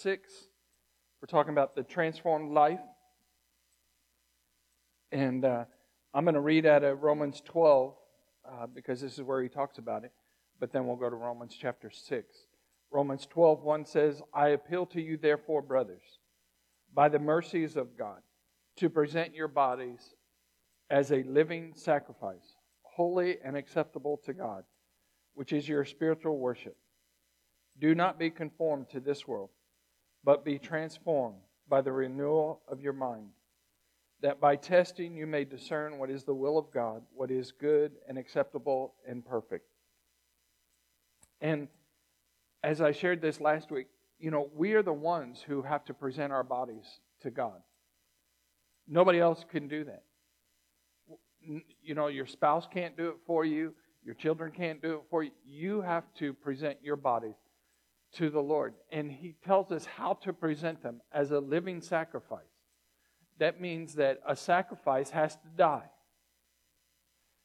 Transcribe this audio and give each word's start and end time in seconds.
6. 0.00 0.30
We're 1.20 1.26
talking 1.26 1.52
about 1.52 1.74
the 1.74 1.82
transformed 1.82 2.52
life. 2.52 2.80
And 5.12 5.44
uh, 5.44 5.64
I'm 6.14 6.24
going 6.24 6.34
to 6.34 6.40
read 6.40 6.64
out 6.64 6.84
of 6.84 7.02
Romans 7.02 7.42
12 7.44 7.94
uh, 8.44 8.66
because 8.74 9.00
this 9.00 9.18
is 9.18 9.22
where 9.22 9.42
he 9.42 9.48
talks 9.48 9.78
about 9.78 10.04
it. 10.04 10.12
But 10.58 10.72
then 10.72 10.86
we'll 10.86 10.96
go 10.96 11.10
to 11.10 11.16
Romans 11.16 11.56
chapter 11.58 11.90
6. 11.90 12.36
Romans 12.90 13.26
12, 13.26 13.62
1 13.62 13.86
says, 13.86 14.22
I 14.34 14.48
appeal 14.48 14.86
to 14.86 15.00
you, 15.00 15.16
therefore, 15.16 15.62
brothers, 15.62 16.18
by 16.92 17.08
the 17.08 17.18
mercies 17.18 17.76
of 17.76 17.96
God, 17.96 18.20
to 18.76 18.88
present 18.88 19.34
your 19.34 19.48
bodies 19.48 20.14
as 20.88 21.12
a 21.12 21.22
living 21.22 21.72
sacrifice, 21.76 22.56
holy 22.82 23.36
and 23.44 23.56
acceptable 23.56 24.20
to 24.24 24.32
God, 24.32 24.64
which 25.34 25.52
is 25.52 25.68
your 25.68 25.84
spiritual 25.84 26.38
worship. 26.38 26.76
Do 27.78 27.94
not 27.94 28.18
be 28.18 28.30
conformed 28.30 28.88
to 28.90 29.00
this 29.00 29.28
world, 29.28 29.50
but 30.24 30.44
be 30.44 30.58
transformed 30.58 31.40
by 31.68 31.80
the 31.80 31.92
renewal 31.92 32.60
of 32.68 32.80
your 32.80 32.92
mind, 32.92 33.28
that 34.22 34.40
by 34.40 34.56
testing 34.56 35.16
you 35.16 35.26
may 35.26 35.44
discern 35.44 35.98
what 35.98 36.10
is 36.10 36.24
the 36.24 36.34
will 36.34 36.58
of 36.58 36.70
God, 36.72 37.02
what 37.14 37.30
is 37.30 37.52
good 37.52 37.92
and 38.08 38.18
acceptable 38.18 38.94
and 39.08 39.24
perfect. 39.24 39.66
And 41.40 41.68
as 42.62 42.80
I 42.80 42.92
shared 42.92 43.22
this 43.22 43.40
last 43.40 43.70
week, 43.70 43.86
you 44.18 44.30
know, 44.30 44.50
we 44.54 44.74
are 44.74 44.82
the 44.82 44.92
ones 44.92 45.42
who 45.46 45.62
have 45.62 45.84
to 45.86 45.94
present 45.94 46.32
our 46.32 46.44
bodies 46.44 47.00
to 47.22 47.30
God. 47.30 47.62
Nobody 48.86 49.18
else 49.20 49.44
can 49.50 49.68
do 49.68 49.84
that. 49.84 50.02
You 51.40 51.94
know, 51.94 52.08
your 52.08 52.26
spouse 52.26 52.66
can't 52.70 52.96
do 52.98 53.08
it 53.08 53.16
for 53.26 53.46
you, 53.46 53.72
your 54.04 54.14
children 54.14 54.52
can't 54.52 54.82
do 54.82 54.94
it 54.94 55.02
for 55.08 55.22
you. 55.22 55.30
You 55.46 55.80
have 55.80 56.04
to 56.16 56.34
present 56.34 56.78
your 56.82 56.96
bodies 56.96 57.36
to 58.12 58.30
the 58.30 58.40
Lord. 58.40 58.74
And 58.90 59.10
He 59.10 59.34
tells 59.44 59.70
us 59.70 59.84
how 59.84 60.14
to 60.22 60.32
present 60.32 60.82
them 60.82 61.00
as 61.12 61.30
a 61.30 61.40
living 61.40 61.80
sacrifice. 61.80 62.40
That 63.38 63.60
means 63.60 63.94
that 63.94 64.20
a 64.26 64.36
sacrifice 64.36 65.10
has 65.10 65.34
to 65.36 65.48
die. 65.56 65.88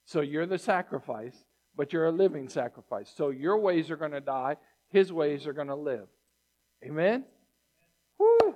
So 0.06 0.22
you're 0.22 0.46
the 0.46 0.58
sacrifice, 0.58 1.36
but 1.76 1.94
you're 1.94 2.06
a 2.06 2.12
living 2.12 2.50
sacrifice. 2.50 3.12
So 3.16 3.30
your 3.30 3.58
ways 3.58 3.90
are 3.90 3.98
going 3.98 4.12
to 4.12 4.22
die, 4.22 4.58
his 4.90 5.12
ways 5.12 5.48
are 5.48 5.54
going 5.54 5.68
to 5.68 5.76
live. 5.76 6.08
Amen? 6.84 7.26
Woo! 8.20 8.56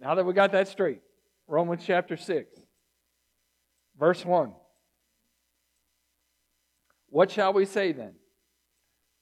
Now 0.00 0.14
that 0.14 0.24
we 0.24 0.32
got 0.32 0.52
that 0.52 0.68
straight, 0.68 1.00
Romans 1.48 1.82
chapter 1.84 2.16
6, 2.16 2.58
verse 3.98 4.24
1. 4.24 4.52
What 7.08 7.30
shall 7.30 7.52
we 7.52 7.64
say 7.64 7.92
then? 7.92 8.14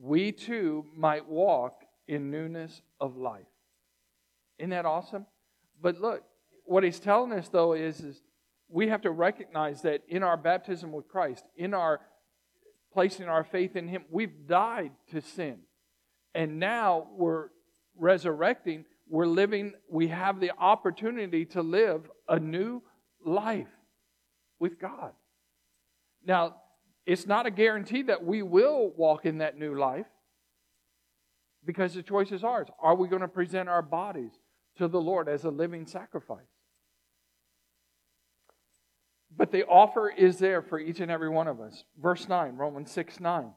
we 0.00 0.32
too 0.32 0.86
might 0.96 1.28
walk 1.28 1.82
in 2.08 2.30
newness 2.30 2.82
of 3.00 3.16
life. 3.16 3.46
Isn't 4.58 4.70
that 4.70 4.86
awesome? 4.86 5.26
But 5.80 6.00
look, 6.00 6.22
what 6.64 6.84
he's 6.84 7.00
telling 7.00 7.32
us 7.32 7.48
though 7.48 7.74
is, 7.74 8.00
is 8.00 8.22
we 8.68 8.88
have 8.88 9.02
to 9.02 9.10
recognize 9.10 9.82
that 9.82 10.02
in 10.08 10.22
our 10.22 10.36
baptism 10.36 10.92
with 10.92 11.08
Christ, 11.08 11.44
in 11.56 11.74
our 11.74 12.00
placing 12.92 13.28
our 13.28 13.44
faith 13.44 13.76
in 13.76 13.88
Him, 13.88 14.04
we've 14.10 14.46
died 14.46 14.92
to 15.10 15.20
sin. 15.20 15.58
And 16.34 16.58
now 16.58 17.08
we're 17.16 17.48
resurrecting, 17.96 18.84
we're 19.08 19.26
living, 19.26 19.74
we 19.88 20.08
have 20.08 20.40
the 20.40 20.52
opportunity 20.58 21.44
to 21.46 21.62
live 21.62 22.10
a 22.28 22.38
new 22.38 22.82
life 23.24 23.68
with 24.58 24.78
God. 24.78 25.12
Now, 26.24 26.56
it's 27.06 27.26
not 27.26 27.46
a 27.46 27.50
guarantee 27.50 28.02
that 28.02 28.24
we 28.24 28.42
will 28.42 28.92
walk 28.96 29.26
in 29.26 29.38
that 29.38 29.58
new 29.58 29.74
life 29.74 30.06
because 31.64 31.94
the 31.94 32.02
choice 32.02 32.32
is 32.32 32.44
ours. 32.44 32.68
Are 32.80 32.94
we 32.94 33.08
going 33.08 33.22
to 33.22 33.28
present 33.28 33.68
our 33.68 33.82
bodies 33.82 34.32
to 34.76 34.88
the 34.88 35.00
Lord 35.00 35.28
as 35.28 35.44
a 35.44 35.50
living 35.50 35.86
sacrifice? 35.86 36.46
But 39.36 39.52
the 39.52 39.64
offer 39.66 40.10
is 40.10 40.38
there 40.38 40.62
for 40.62 40.78
each 40.78 41.00
and 41.00 41.10
every 41.10 41.28
one 41.28 41.48
of 41.48 41.60
us. 41.60 41.84
Verse 42.00 42.28
9, 42.28 42.56
Romans 42.56 42.90
6 42.90 43.20
9. 43.20 43.52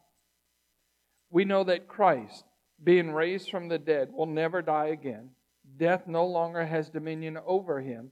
We 1.29 1.45
know 1.45 1.63
that 1.63 1.87
Christ, 1.87 2.45
being 2.83 3.11
raised 3.11 3.49
from 3.49 3.67
the 3.67 3.79
dead, 3.79 4.09
will 4.13 4.27
never 4.27 4.61
die 4.61 4.87
again. 4.87 5.31
Death 5.77 6.03
no 6.05 6.25
longer 6.25 6.65
has 6.65 6.89
dominion 6.89 7.39
over 7.45 7.81
him. 7.81 8.11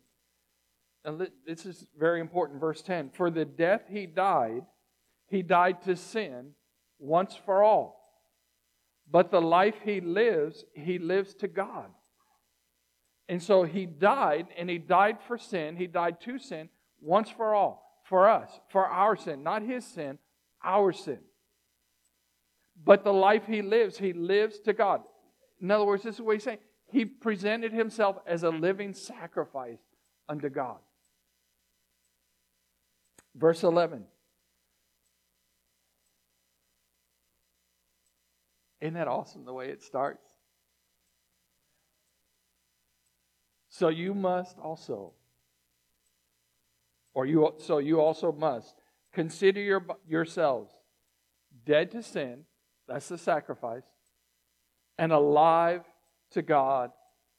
And 1.05 1.27
this 1.45 1.65
is 1.65 1.85
very 1.97 2.19
important. 2.19 2.59
Verse 2.59 2.81
10 2.81 3.11
For 3.11 3.29
the 3.29 3.45
death 3.45 3.83
he 3.89 4.05
died, 4.05 4.63
he 5.31 5.41
died 5.41 5.81
to 5.83 5.95
sin 5.95 6.51
once 6.99 7.35
for 7.45 7.63
all. 7.63 8.01
But 9.09 9.31
the 9.31 9.41
life 9.41 9.75
he 9.83 10.01
lives, 10.01 10.65
he 10.73 10.99
lives 10.99 11.33
to 11.35 11.47
God. 11.47 11.89
And 13.29 13.41
so 13.41 13.63
he 13.63 13.85
died, 13.85 14.47
and 14.57 14.69
he 14.69 14.77
died 14.77 15.19
for 15.25 15.37
sin. 15.37 15.77
He 15.77 15.87
died 15.87 16.19
to 16.21 16.37
sin 16.37 16.67
once 16.99 17.29
for 17.29 17.55
all, 17.55 18.01
for 18.03 18.29
us, 18.29 18.59
for 18.67 18.85
our 18.85 19.15
sin, 19.15 19.41
not 19.41 19.61
his 19.61 19.85
sin, 19.85 20.19
our 20.61 20.91
sin. 20.91 21.19
But 22.83 23.05
the 23.05 23.13
life 23.13 23.45
he 23.47 23.61
lives, 23.61 23.97
he 23.97 24.11
lives 24.11 24.59
to 24.61 24.73
God. 24.73 25.01
In 25.61 25.71
other 25.71 25.85
words, 25.85 26.03
this 26.03 26.15
is 26.15 26.21
what 26.21 26.33
he's 26.33 26.43
saying. 26.43 26.57
He 26.91 27.05
presented 27.05 27.71
himself 27.71 28.17
as 28.27 28.43
a 28.43 28.49
living 28.49 28.93
sacrifice 28.93 29.79
unto 30.27 30.49
God. 30.49 30.79
Verse 33.33 33.63
11. 33.63 34.03
Isn't 38.81 38.95
that 38.95 39.07
awesome 39.07 39.45
the 39.45 39.53
way 39.53 39.69
it 39.69 39.81
starts? 39.83 40.27
So 43.69 43.87
you 43.89 44.13
must 44.13 44.57
also 44.57 45.13
or 47.13 47.25
you 47.25 47.53
so 47.59 47.77
you 47.77 47.99
also 47.99 48.31
must 48.31 48.75
consider 49.13 49.61
your, 49.61 49.85
yourselves 50.07 50.71
dead 51.65 51.91
to 51.91 52.01
sin, 52.01 52.45
that's 52.87 53.09
the 53.09 53.17
sacrifice, 53.17 53.83
and 54.97 55.11
alive 55.11 55.83
to 56.31 56.41
God 56.41 56.91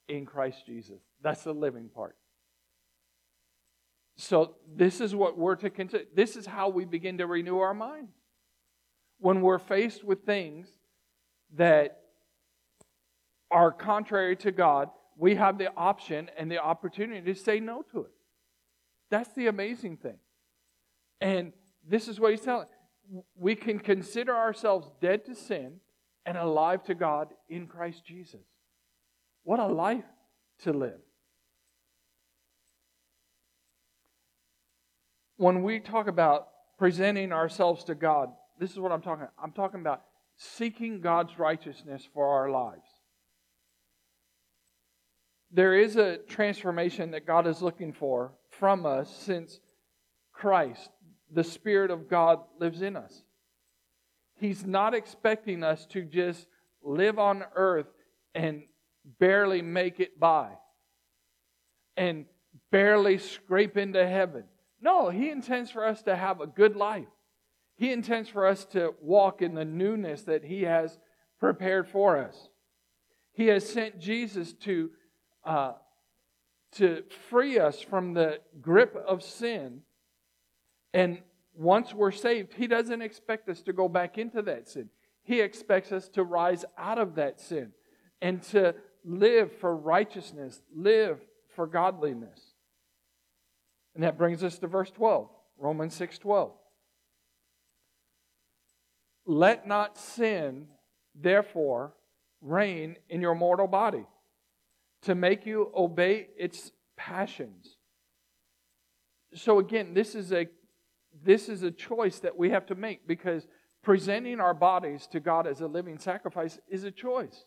in 0.09 0.27
Christ 0.27 0.67
Jesus. 0.67 1.01
That's 1.23 1.43
the 1.45 1.55
living 1.55 1.89
part. 1.89 2.17
So 4.17 4.57
this 4.75 5.01
is 5.01 5.15
what 5.15 5.39
we're 5.39 5.57
to 5.57 5.71
consider. 5.71 6.05
This 6.15 6.37
is 6.37 6.45
how 6.45 6.69
we 6.69 6.85
begin 6.85 7.19
to 7.19 7.27
renew 7.27 7.59
our 7.59 7.75
mind. 7.75 8.09
When 9.19 9.41
we're 9.41 9.59
faced 9.59 10.05
with 10.05 10.25
things 10.25 10.69
that 11.57 12.01
are 13.51 13.71
contrary 13.71 14.37
to 14.37 14.53
God, 14.53 14.91
we 15.17 15.35
have 15.35 15.59
the 15.59 15.73
option 15.77 16.31
and 16.39 16.51
the 16.51 16.59
opportunity 16.59 17.33
to 17.33 17.39
say 17.39 17.61
no 17.61 17.83
to 17.93 18.01
it. 18.01 18.13
That's 19.11 19.33
the 19.35 19.47
amazing 19.47 19.99
thing. 19.99 20.19
And 21.21 21.53
this 21.87 22.09
is 22.09 22.19
what 22.19 22.31
he's 22.31 22.41
telling. 22.41 22.67
We 23.37 23.55
can 23.55 23.79
consider 23.79 24.35
ourselves 24.35 24.91
dead 25.01 25.27
to 25.27 25.35
sin 25.35 25.81
and 26.25 26.39
alive 26.39 26.83
to 26.85 26.95
God 26.95 27.29
in 27.49 27.67
Christ 27.67 28.05
Jesus. 28.05 28.41
What 29.45 29.61
a 29.61 29.67
life 29.67 30.05
to 30.61 30.73
live. 30.73 31.01
When 35.37 35.63
we 35.63 35.81
talk 35.81 36.07
about 36.07 36.49
presenting 36.79 37.33
ourselves 37.33 37.85
to 37.85 37.95
God, 37.95 38.31
this 38.59 38.71
is 38.71 38.79
what 38.79 38.93
I'm 38.93 39.03
talking 39.03 39.23
about. 39.25 39.35
I'm 39.43 39.53
talking 39.53 39.81
about 39.81 40.03
seeking 40.43 41.01
God's 41.01 41.39
righteousness 41.39 42.07
for 42.13 42.27
our 42.27 42.51
lives. 42.51 42.89
There 45.51 45.75
is 45.79 45.97
a 45.97 46.17
transformation 46.17 47.11
that 47.13 47.27
God 47.27 47.47
is 47.47 47.63
looking 47.63 47.93
for 47.93 48.33
from 48.51 48.87
us 48.87 49.15
since 49.15 49.61
Christ, 50.33 50.91
the 51.31 51.45
Spirit 51.45 51.91
of 51.91 52.09
God, 52.09 52.41
lives 52.59 52.83
in 52.83 52.97
us. 52.97 53.23
He's 54.37 54.65
not 54.65 54.95
expecting 54.95 55.63
us 55.63 55.87
to 55.87 56.03
just 56.03 56.47
live 56.83 57.19
on 57.19 57.45
earth 57.55 57.87
and 58.35 58.63
barely 59.21 59.63
make 59.63 60.01
it 60.01 60.19
by 60.19 60.49
and 61.97 62.25
barely 62.71 63.19
scrape 63.19 63.77
into 63.77 64.07
heaven. 64.07 64.45
No, 64.81 65.11
He 65.11 65.31
intends 65.31 65.71
for 65.71 65.85
us 65.85 66.03
to 66.03 66.17
have 66.17 66.41
a 66.41 66.47
good 66.47 66.75
life. 66.75 67.07
He 67.83 67.91
intends 67.91 68.29
for 68.29 68.47
us 68.47 68.65
to 68.67 68.95
walk 69.01 69.43
in 69.43 69.57
the 69.57 69.65
newness 69.65 70.23
that 70.23 70.45
He 70.45 70.63
has 70.63 71.01
prepared 71.41 71.89
for 71.89 72.17
us. 72.17 72.49
He 73.33 73.49
has 73.49 73.69
sent 73.69 73.99
Jesus 73.99 74.53
to, 74.53 74.91
uh, 75.45 75.73
to 76.77 77.03
free 77.29 77.59
us 77.59 77.81
from 77.81 78.15
the 78.15 78.39
grip 78.61 78.95
of 78.95 79.25
sin. 79.25 79.81
And 80.95 81.23
once 81.55 81.93
we're 81.93 82.13
saved, 82.13 82.55
He 82.55 82.69
doesn't 82.69 83.03
expect 83.03 83.49
us 83.49 83.63
to 83.63 83.73
go 83.73 83.89
back 83.89 84.17
into 84.17 84.43
that 84.43 84.69
sin. 84.69 84.89
He 85.25 85.41
expects 85.41 85.91
us 85.91 86.09
to 86.11 86.23
rise 86.23 86.65
out 86.79 86.99
of 86.99 87.17
that 87.17 87.41
sin 87.41 87.73
and 88.21 88.45
to 88.45 88.77
live 89.05 89.51
for 89.59 89.77
righteousness, 89.77 90.63
live 90.73 91.19
for 91.57 91.67
godliness. 91.67 92.55
And 93.97 94.05
that 94.05 94.17
brings 94.17 94.45
us 94.45 94.57
to 94.59 94.69
verse 94.69 94.93
12, 94.93 95.29
Romans 95.59 95.95
6 95.95 96.19
12. 96.19 96.53
Let 99.25 99.67
not 99.67 99.97
sin, 99.99 100.67
therefore, 101.15 101.95
reign 102.41 102.97
in 103.09 103.21
your 103.21 103.35
mortal 103.35 103.69
body 103.69 104.05
to 105.03 105.15
make 105.15 105.47
you 105.47 105.71
obey 105.75 106.29
its 106.37 106.73
passions. 106.97 107.77
So 109.35 109.59
again, 109.59 109.95
this 109.95 110.15
is 110.15 110.33
a 110.33 110.49
this 111.25 111.49
is 111.49 111.63
a 111.63 111.71
choice 111.71 112.21
that 112.21 112.37
we 112.37 112.51
have 112.51 112.67
to 112.67 112.75
make 112.75 113.07
because 113.07 113.47
presenting 113.83 114.41
our 114.41 114.55
bodies 114.55 115.07
to 115.09 115.21
God 115.21 115.47
as 115.47 115.61
a 115.61 115.67
living 115.67 115.99
sacrifice 115.99 116.59
is 116.69 116.85
a 116.85 116.91
choice. 116.91 117.45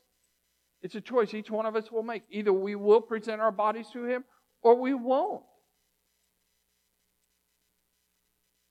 It's 0.81 0.95
a 0.95 1.01
choice 1.01 1.33
each 1.33 1.49
one 1.49 1.65
of 1.65 1.75
us 1.75 1.91
will 1.91 2.03
make. 2.03 2.23
Either 2.29 2.53
we 2.53 2.75
will 2.75 3.01
present 3.01 3.41
our 3.41 3.51
bodies 3.51 3.87
to 3.93 4.05
Him 4.05 4.23
or 4.61 4.75
we 4.75 4.93
won't. 4.93 5.43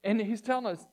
And 0.05 0.21
He's 0.21 0.43
telling 0.43 0.67
us, 0.67 0.87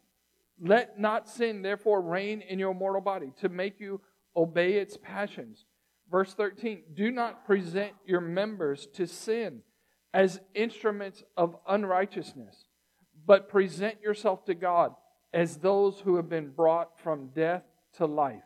let 0.62 1.00
not 1.00 1.28
sin 1.28 1.64
therefore 1.64 2.02
reign 2.02 2.42
in 2.42 2.60
your 2.60 2.76
mortal 2.76 3.02
body 3.02 3.34
to 3.42 3.50
make 3.50 3.80
you 3.80 4.00
obey 4.36 4.74
its 4.74 4.98
passions. 4.98 5.66
Verse 6.10 6.34
13 6.34 6.84
Do 6.94 7.10
not 7.12 7.46
present 7.46 7.94
your 8.06 8.22
members 8.22 8.88
to 8.94 9.08
sin 9.08 9.62
as 10.14 10.40
instruments 10.54 11.24
of 11.36 11.56
unrighteousness, 11.68 12.68
but 13.26 13.50
present 13.50 14.02
yourself 14.02 14.46
to 14.46 14.54
God 14.54 14.94
as 15.34 15.58
those 15.58 16.00
who 16.02 16.18
have 16.18 16.30
been 16.30 16.50
brought 16.50 17.00
from 17.00 17.30
death 17.34 17.64
to 17.94 18.06
life. 18.06 18.44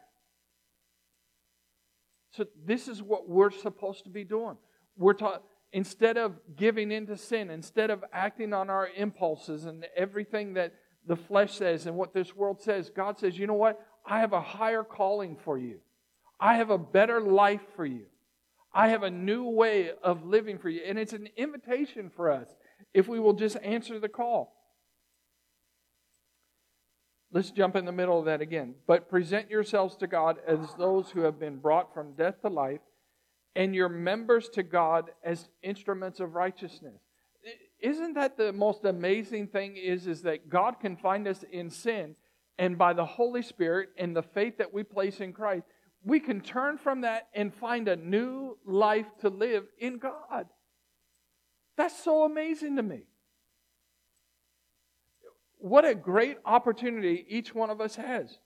So, 2.31 2.45
this 2.65 2.87
is 2.87 3.01
what 3.01 3.27
we're 3.27 3.51
supposed 3.51 4.03
to 4.03 4.09
be 4.09 4.23
doing. 4.23 4.57
We're 4.97 5.13
taught 5.13 5.43
instead 5.73 6.17
of 6.17 6.39
giving 6.55 6.91
into 6.91 7.17
sin, 7.17 7.49
instead 7.49 7.89
of 7.89 8.03
acting 8.13 8.53
on 8.53 8.69
our 8.69 8.89
impulses 8.95 9.65
and 9.65 9.85
everything 9.95 10.53
that 10.53 10.73
the 11.07 11.15
flesh 11.15 11.53
says 11.55 11.85
and 11.85 11.95
what 11.95 12.13
this 12.13 12.35
world 12.35 12.61
says, 12.61 12.89
God 12.89 13.19
says, 13.19 13.37
you 13.37 13.47
know 13.47 13.53
what? 13.53 13.79
I 14.05 14.19
have 14.19 14.33
a 14.33 14.41
higher 14.41 14.83
calling 14.83 15.37
for 15.43 15.57
you. 15.57 15.79
I 16.39 16.57
have 16.57 16.69
a 16.69 16.77
better 16.77 17.21
life 17.21 17.61
for 17.75 17.85
you. 17.85 18.05
I 18.73 18.89
have 18.89 19.03
a 19.03 19.09
new 19.09 19.45
way 19.45 19.91
of 20.03 20.25
living 20.25 20.57
for 20.57 20.69
you. 20.69 20.81
And 20.85 20.99
it's 20.99 21.13
an 21.13 21.29
invitation 21.37 22.11
for 22.15 22.31
us 22.31 22.47
if 22.93 23.07
we 23.07 23.19
will 23.19 23.33
just 23.33 23.57
answer 23.63 23.99
the 23.99 24.09
call. 24.09 24.53
Let's 27.31 27.51
jump 27.51 27.75
in 27.75 27.85
the 27.85 27.91
middle 27.91 28.19
of 28.19 28.25
that 28.25 28.41
again. 28.41 28.75
But 28.87 29.09
present 29.09 29.49
yourselves 29.49 29.95
to 29.97 30.07
God 30.07 30.37
as 30.47 30.59
those 30.77 31.11
who 31.11 31.21
have 31.21 31.39
been 31.39 31.57
brought 31.57 31.93
from 31.93 32.13
death 32.13 32.41
to 32.41 32.49
life, 32.49 32.81
and 33.55 33.73
your 33.73 33.89
members 33.89 34.49
to 34.49 34.63
God 34.63 35.11
as 35.23 35.49
instruments 35.63 36.19
of 36.19 36.35
righteousness. 36.35 37.01
Isn't 37.79 38.13
that 38.13 38.37
the 38.37 38.53
most 38.53 38.85
amazing 38.85 39.47
thing 39.47 39.75
is, 39.75 40.07
is 40.07 40.21
that 40.23 40.49
God 40.49 40.79
can 40.79 40.95
find 40.95 41.27
us 41.27 41.43
in 41.51 41.69
sin, 41.69 42.15
and 42.57 42.77
by 42.77 42.93
the 42.93 43.05
Holy 43.05 43.41
Spirit 43.41 43.89
and 43.97 44.15
the 44.15 44.23
faith 44.23 44.57
that 44.57 44.73
we 44.73 44.83
place 44.83 45.19
in 45.19 45.33
Christ, 45.33 45.65
we 46.03 46.19
can 46.19 46.39
turn 46.39 46.77
from 46.77 47.01
that 47.01 47.27
and 47.33 47.53
find 47.53 47.87
a 47.87 47.95
new 47.95 48.57
life 48.65 49.07
to 49.21 49.29
live 49.29 49.65
in 49.79 49.97
God. 49.97 50.45
That's 51.77 52.01
so 52.03 52.23
amazing 52.23 52.77
to 52.77 52.83
me. 52.83 53.03
What 55.57 55.83
a 55.83 55.95
great 55.95 56.37
opportunity 56.45 57.25
each 57.27 57.53
one 57.53 57.69
of 57.69 57.81
us 57.81 57.95
has. 57.95 58.37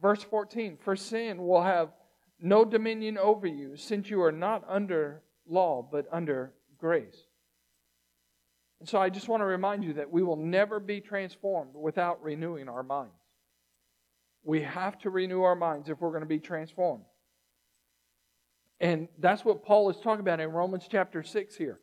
Verse 0.00 0.22
14 0.22 0.78
For 0.82 0.96
sin 0.96 1.46
will 1.46 1.62
have 1.62 1.90
no 2.40 2.64
dominion 2.64 3.18
over 3.18 3.46
you, 3.46 3.76
since 3.76 4.10
you 4.10 4.22
are 4.22 4.32
not 4.32 4.64
under 4.68 5.22
law, 5.46 5.86
but 5.90 6.06
under 6.10 6.54
grace. 6.78 7.26
And 8.80 8.88
so 8.88 8.98
I 8.98 9.08
just 9.08 9.28
want 9.28 9.40
to 9.40 9.46
remind 9.46 9.84
you 9.84 9.94
that 9.94 10.10
we 10.10 10.22
will 10.22 10.36
never 10.36 10.80
be 10.80 11.00
transformed 11.00 11.74
without 11.74 12.22
renewing 12.22 12.68
our 12.68 12.82
minds. 12.82 13.12
We 14.42 14.62
have 14.62 14.98
to 15.00 15.10
renew 15.10 15.42
our 15.42 15.54
minds 15.54 15.88
if 15.88 16.00
we're 16.00 16.10
going 16.10 16.20
to 16.20 16.26
be 16.26 16.40
transformed. 16.40 17.04
And 18.80 19.08
that's 19.18 19.44
what 19.44 19.64
Paul 19.64 19.88
is 19.90 19.96
talking 19.98 20.20
about 20.20 20.40
in 20.40 20.50
Romans 20.50 20.86
chapter 20.90 21.22
6 21.22 21.56
here. 21.56 21.80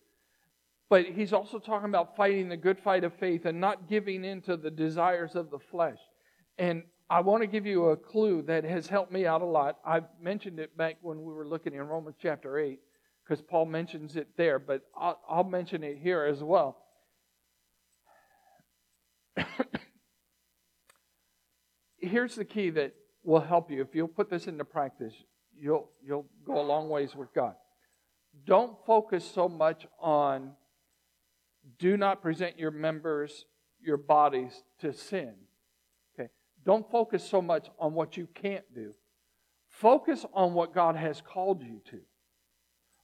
But 0.89 1.05
he's 1.05 1.33
also 1.33 1.57
talking 1.57 1.88
about 1.88 2.17
fighting 2.17 2.49
the 2.49 2.57
good 2.57 2.77
fight 2.77 3.03
of 3.03 3.13
faith 3.13 3.45
and 3.45 3.59
not 3.61 3.88
giving 3.88 4.25
in 4.25 4.41
to 4.41 4.57
the 4.57 4.69
desires 4.69 5.35
of 5.35 5.49
the 5.49 5.57
flesh. 5.57 5.97
And 6.57 6.83
I 7.09 7.21
want 7.21 7.41
to 7.43 7.47
give 7.47 7.65
you 7.65 7.85
a 7.85 7.97
clue 7.97 8.41
that 8.43 8.63
has 8.65 8.88
helped 8.88 9.11
me 9.11 9.25
out 9.25 9.41
a 9.41 9.45
lot. 9.45 9.79
I 9.85 10.01
mentioned 10.21 10.59
it 10.59 10.77
back 10.77 10.97
when 11.01 11.23
we 11.23 11.33
were 11.33 11.47
looking 11.47 11.73
in 11.73 11.81
Romans 11.81 12.17
chapter 12.21 12.59
8, 12.59 12.79
because 13.23 13.41
Paul 13.41 13.65
mentions 13.65 14.15
it 14.15 14.27
there, 14.38 14.59
but 14.59 14.81
I'll, 14.95 15.19
I'll 15.27 15.43
mention 15.43 15.83
it 15.83 15.97
here 15.97 16.23
as 16.25 16.43
well. 16.43 16.77
Here's 22.12 22.36
the 22.36 22.46
key 22.46 22.69
that 22.72 22.94
will 23.24 23.40
help 23.40 23.72
you. 23.72 23.81
If 23.81 23.96
you'll 23.96 24.08
put 24.08 24.30
this 24.30 24.48
into 24.48 24.66
practice, 24.66 25.13
you'll, 25.60 25.90
you'll 26.06 26.25
go 26.46 26.60
a 26.60 26.62
long 26.62 26.90
ways 26.90 27.16
with 27.16 27.34
God. 27.34 27.56
Don't 28.46 28.75
focus 28.86 29.30
so 29.30 29.48
much 29.50 29.88
on 30.00 30.52
do 31.78 31.98
not 31.98 32.22
present 32.22 32.58
your 32.58 32.72
members, 32.72 33.46
your 33.81 33.98
bodies 33.98 34.63
to 34.80 34.94
sin. 34.94 35.34
Okay? 36.13 36.30
Don't 36.66 36.90
focus 36.90 37.28
so 37.28 37.42
much 37.42 37.69
on 37.80 37.94
what 37.94 38.18
you 38.18 38.28
can't 38.34 38.66
do. 38.74 38.94
Focus 39.68 40.25
on 40.34 40.54
what 40.54 40.74
God 40.74 40.96
has 40.96 41.22
called 41.22 41.63
you 41.63 41.81
to. 41.92 42.00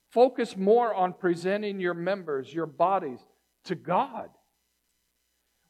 Focus 0.10 0.58
more 0.58 0.94
on 0.94 1.14
presenting 1.14 1.80
your 1.80 1.94
members, 1.94 2.54
your 2.54 2.66
bodies 2.66 3.20
to 3.66 3.76
God. 3.76 4.30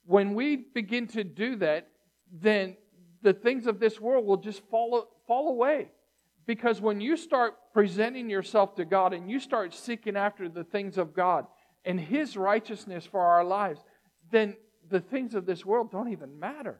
When 0.05 0.33
we 0.33 0.55
begin 0.55 1.07
to 1.07 1.23
do 1.23 1.57
that, 1.57 1.89
then 2.31 2.77
the 3.21 3.33
things 3.33 3.67
of 3.67 3.79
this 3.79 3.99
world 3.99 4.25
will 4.25 4.37
just 4.37 4.61
fall, 4.69 5.07
fall 5.27 5.49
away. 5.49 5.89
Because 6.45 6.79
when 6.79 7.01
you 7.01 7.17
start 7.17 7.55
presenting 7.73 8.29
yourself 8.29 8.75
to 8.75 8.85
God 8.85 9.13
and 9.13 9.29
you 9.29 9.39
start 9.39 9.73
seeking 9.73 10.15
after 10.15 10.47
the 10.47 10.63
things 10.63 10.97
of 10.97 11.13
God 11.13 11.45
and 11.83 11.99
His 11.99 12.37
righteousness 12.37 13.05
for 13.05 13.19
our 13.19 13.43
lives, 13.43 13.81
then 14.31 14.55
the 14.89 15.01
things 15.01 15.35
of 15.35 15.45
this 15.45 15.65
world 15.65 15.91
don't 15.91 16.11
even 16.11 16.39
matter. 16.39 16.79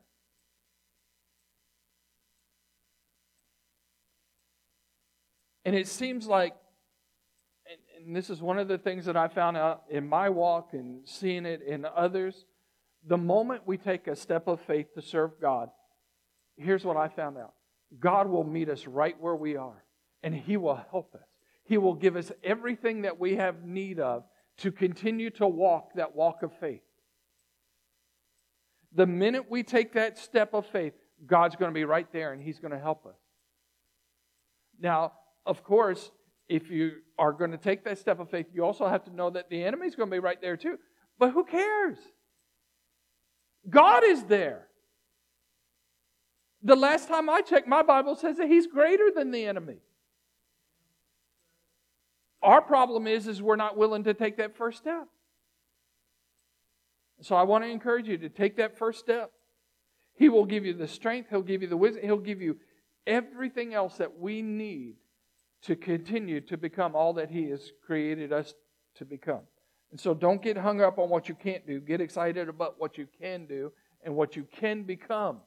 And 5.66 5.76
it 5.76 5.90
seems 5.90 6.28
like, 6.28 6.56
and, 8.06 8.16
this 8.16 8.30
is 8.30 8.42
one 8.42 8.58
of 8.58 8.70
the 8.70 8.78
things 8.78 9.04
that 9.04 9.18
I 9.18 9.28
found 9.28 9.58
out 9.58 9.84
in 9.90 10.08
my 10.08 10.30
walk 10.30 10.70
and 10.72 11.02
seeing 11.06 11.46
it 11.46 11.62
in 11.62 11.86
others, 11.86 12.46
the 13.06 13.18
moment 13.18 13.64
we 13.66 13.78
take 13.78 14.08
a 14.08 14.16
step 14.16 14.48
of 14.48 14.62
faith 14.62 14.94
to 14.94 15.02
serve 15.02 15.32
God, 15.42 15.70
here's 16.58 16.84
what 16.84 16.98
I 16.98 17.08
found 17.08 17.38
out 17.38 17.54
God 18.00 18.28
will 18.28 18.44
meet 18.44 18.70
us 18.70 18.86
right 18.86 19.16
where 19.20 19.36
we 19.36 19.56
are, 19.56 19.84
and 20.24 20.34
He 20.34 20.58
will 20.58 20.82
help 20.92 21.16
us. 21.16 21.28
He 21.64 21.78
will 21.78 21.94
give 21.94 22.16
us 22.16 22.32
everything 22.44 23.02
that 23.02 23.20
we 23.20 23.36
have 23.36 23.64
need 23.64 24.00
of 24.00 24.24
to 24.58 24.72
continue 24.72 25.30
to 25.32 25.48
walk 25.48 25.94
that 25.96 26.16
walk 26.16 26.44
of 26.44 26.52
faith. 26.60 26.82
The 28.94 29.06
minute 29.06 29.46
we 29.50 29.64
take 29.64 29.94
that 29.94 30.18
step 30.18 30.54
of 30.54 30.66
faith, 30.66 30.94
God's 31.26 31.56
going 31.56 31.70
to 31.70 31.74
be 31.76 31.86
right 31.86 32.12
there 32.12 32.34
and 32.34 32.42
He's 32.42 32.60
going 32.60 32.72
to 32.72 32.80
help 32.80 33.06
us. 33.06 33.18
Now, 34.80 35.14
of 35.46 35.64
course, 35.64 36.12
if 36.48 36.70
you 36.70 36.94
are 37.18 37.34
going 37.34 37.52
to 37.52 37.58
take 37.58 37.84
that 37.86 37.98
step 37.98 38.20
of 38.20 38.30
faith, 38.30 38.48
you 38.54 38.64
also 38.64 38.88
have 38.88 39.04
to 39.06 39.14
know 39.14 39.30
that 39.30 39.50
the 39.50 39.64
enemy's 39.64 39.96
going 39.96 40.10
to 40.10 40.16
be 40.16 40.20
right 40.20 40.42
there 40.42 40.58
too. 40.58 40.78
But 41.20 41.32
who 41.32 41.44
cares? 41.44 41.98
God 43.70 44.04
is 44.04 44.24
there. 44.24 44.67
The 46.68 46.76
last 46.76 47.08
time 47.08 47.30
I 47.30 47.40
checked, 47.40 47.66
my 47.66 47.82
Bible 47.82 48.14
says 48.18 48.36
that 48.36 48.50
he's 48.50 48.68
greater 48.68 49.10
than 49.16 49.32
the 49.32 49.46
enemy. 49.46 49.78
Our 52.44 52.62
problem 52.62 53.08
is, 53.08 53.26
is 53.26 53.42
we're 53.42 53.56
not 53.56 53.78
willing 53.78 54.04
to 54.04 54.14
take 54.14 54.36
that 54.36 54.58
first 54.58 54.80
step. 54.80 55.08
So 57.22 57.38
I 57.38 57.44
want 57.44 57.64
to 57.64 57.70
encourage 57.70 58.10
you 58.10 58.18
to 58.18 58.28
take 58.28 58.58
that 58.58 58.78
first 58.78 59.00
step. 59.00 59.32
He 60.16 60.28
will 60.28 60.44
give 60.44 60.66
you 60.66 60.74
the 60.74 60.90
strength, 60.90 61.30
he'll 61.30 61.42
give 61.42 61.62
you 61.62 61.70
the 61.70 61.78
wisdom, 61.78 62.04
he'll 62.04 62.18
give 62.18 62.42
you 62.42 62.58
everything 63.06 63.74
else 63.74 63.96
that 63.96 64.20
we 64.20 64.42
need 64.42 64.96
to 65.62 65.78
continue 65.78 66.42
to 66.42 66.58
become 66.58 66.98
all 66.98 67.14
that 67.14 67.32
he 67.32 67.50
has 67.52 67.72
created 67.86 68.34
us 68.34 68.54
to 68.96 69.06
become. 69.06 69.44
And 69.92 70.00
so 70.02 70.14
don't 70.14 70.42
get 70.42 70.58
hung 70.58 70.82
up 70.82 71.00
on 71.00 71.08
what 71.08 71.30
you 71.30 71.36
can't 71.36 71.66
do. 71.66 71.80
Get 71.80 72.02
excited 72.02 72.50
about 72.50 72.76
what 72.78 72.98
you 72.98 73.08
can 73.22 73.46
do 73.46 73.72
and 74.04 74.18
what 74.18 74.36
you 74.36 74.46
can 74.52 74.84
become. 74.84 75.40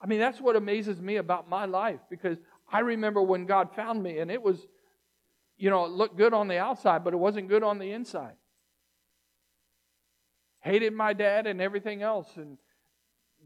I 0.00 0.06
mean, 0.06 0.20
that's 0.20 0.40
what 0.40 0.56
amazes 0.56 1.00
me 1.00 1.16
about 1.16 1.48
my 1.48 1.64
life 1.64 2.00
because 2.10 2.38
I 2.70 2.80
remember 2.80 3.22
when 3.22 3.46
God 3.46 3.74
found 3.74 4.02
me, 4.02 4.18
and 4.18 4.30
it 4.30 4.42
was, 4.42 4.66
you 5.56 5.70
know, 5.70 5.84
it 5.84 5.92
looked 5.92 6.16
good 6.16 6.34
on 6.34 6.48
the 6.48 6.58
outside, 6.58 7.04
but 7.04 7.14
it 7.14 7.18
wasn't 7.18 7.48
good 7.48 7.62
on 7.62 7.78
the 7.78 7.92
inside. 7.92 8.34
Hated 10.60 10.92
my 10.92 11.12
dad 11.12 11.46
and 11.46 11.60
everything 11.60 12.02
else, 12.02 12.28
and 12.36 12.58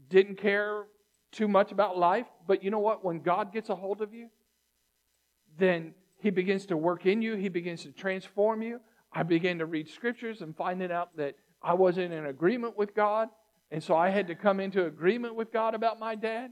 didn't 0.09 0.37
care 0.37 0.85
too 1.31 1.47
much 1.47 1.71
about 1.71 1.97
life. 1.97 2.25
But 2.47 2.63
you 2.63 2.71
know 2.71 2.79
what? 2.79 3.05
When 3.05 3.21
God 3.21 3.53
gets 3.53 3.69
a 3.69 3.75
hold 3.75 4.01
of 4.01 4.13
you, 4.13 4.29
then 5.57 5.93
He 6.17 6.31
begins 6.31 6.65
to 6.67 6.77
work 6.77 7.05
in 7.05 7.21
you, 7.21 7.35
He 7.35 7.49
begins 7.49 7.83
to 7.83 7.91
transform 7.91 8.61
you. 8.61 8.81
I 9.13 9.23
began 9.23 9.59
to 9.59 9.65
read 9.65 9.89
scriptures 9.89 10.41
and 10.41 10.55
finding 10.55 10.91
out 10.91 11.15
that 11.17 11.35
I 11.61 11.73
wasn't 11.73 12.13
in 12.13 12.25
agreement 12.25 12.77
with 12.77 12.95
God. 12.95 13.27
And 13.71 13.81
so 13.81 13.95
I 13.95 14.09
had 14.09 14.27
to 14.27 14.35
come 14.35 14.59
into 14.59 14.85
agreement 14.85 15.35
with 15.35 15.51
God 15.51 15.73
about 15.73 15.99
my 15.99 16.15
dad. 16.15 16.51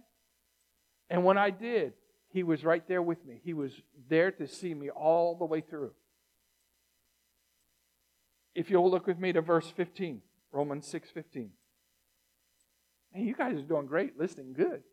And 1.09 1.23
when 1.25 1.37
I 1.37 1.49
did, 1.49 1.93
He 2.29 2.43
was 2.43 2.63
right 2.63 2.87
there 2.87 3.01
with 3.01 3.25
me. 3.25 3.41
He 3.43 3.53
was 3.53 3.73
there 4.07 4.31
to 4.31 4.47
see 4.47 4.73
me 4.73 4.89
all 4.89 5.35
the 5.35 5.45
way 5.45 5.61
through. 5.61 5.91
If 8.55 8.69
you'll 8.69 8.89
look 8.89 9.07
with 9.07 9.19
me 9.19 9.33
to 9.33 9.41
verse 9.41 9.69
15, 9.69 10.21
Romans 10.51 10.87
6 10.87 11.09
15. 11.11 11.51
Hey, 13.11 13.23
you 13.23 13.33
guys 13.33 13.57
are 13.57 13.63
doing 13.63 13.87
great, 13.87 14.17
listening 14.17 14.53
good. 14.53 14.83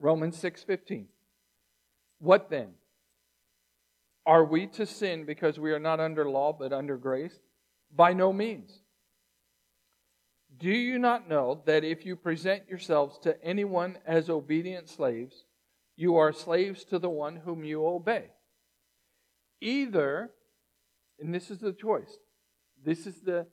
Romans 0.00 0.36
6:15. 0.36 1.06
What 2.20 2.50
then? 2.50 2.74
Are 4.28 4.44
we 4.44 4.66
to 4.66 4.84
sin 4.84 5.24
because 5.24 5.58
we 5.58 5.72
are 5.72 5.78
not 5.78 6.00
under 6.00 6.28
law 6.28 6.52
but 6.52 6.70
under 6.70 6.98
grace? 6.98 7.40
By 7.96 8.12
no 8.12 8.30
means. 8.30 8.82
Do 10.58 10.68
you 10.68 10.98
not 10.98 11.30
know 11.30 11.62
that 11.64 11.82
if 11.82 12.04
you 12.04 12.14
present 12.14 12.68
yourselves 12.68 13.18
to 13.20 13.42
anyone 13.42 13.96
as 14.04 14.28
obedient 14.28 14.90
slaves, 14.90 15.46
you 15.96 16.16
are 16.16 16.34
slaves 16.34 16.84
to 16.84 16.98
the 16.98 17.08
one 17.08 17.36
whom 17.36 17.64
you 17.64 17.86
obey? 17.86 18.24
Either, 19.62 20.30
and 21.18 21.34
this 21.34 21.50
is 21.50 21.60
the 21.60 21.72
choice, 21.72 22.18
this 22.84 23.06
is 23.06 23.22
the, 23.22 23.46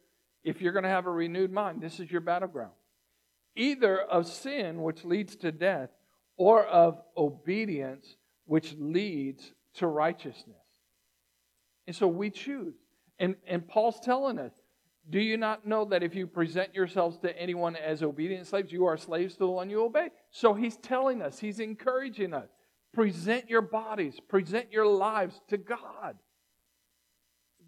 if 0.44 0.62
you're 0.62 0.74
going 0.74 0.84
to 0.84 0.90
have 0.90 1.06
a 1.06 1.12
renewed 1.12 1.54
mind, 1.54 1.80
this 1.82 2.02
is 2.02 2.12
your 2.12 2.20
battleground. 2.20 2.74
Either 3.56 4.02
of 4.02 4.28
sin, 4.28 4.82
which 4.82 5.06
leads 5.06 5.38
to 5.38 5.54
death, 5.54 5.92
or 6.36 6.66
of 6.66 7.02
obedience, 7.16 8.18
which 8.44 8.76
leads 8.78 9.54
to 9.76 9.88
righteousness. 9.88 10.65
And 11.88 11.96
so 11.96 12.08
we 12.08 12.30
choose. 12.30 12.76
And, 13.20 13.36
and 13.48 13.68
Paul's 13.68 14.00
telling 14.00 14.40
us, 14.40 14.52
do 15.10 15.20
you 15.20 15.38
not 15.38 15.68
know 15.68 15.86
that 15.86 16.02
if 16.02 16.16
you 16.16 16.26
present 16.26 16.74
yourselves 16.74 17.18
to 17.20 17.40
anyone 17.40 17.76
as 17.76 18.02
obedient 18.02 18.48
slaves, 18.48 18.72
you 18.72 18.86
are 18.86 18.98
slaves 18.98 19.34
to 19.34 19.40
the 19.40 19.48
one 19.48 19.70
you 19.70 19.84
obey? 19.84 20.10
So 20.32 20.54
he's 20.54 20.78
telling 20.78 21.22
us, 21.22 21.40
he's 21.40 21.60
encouraging 21.60 22.34
us. 22.34 22.50
Present 22.92 23.50
your 23.50 23.62
bodies, 23.62 24.20
present 24.28 24.72
your 24.72 24.88
lives 24.88 25.42
to 25.50 25.58
God. 25.58 26.16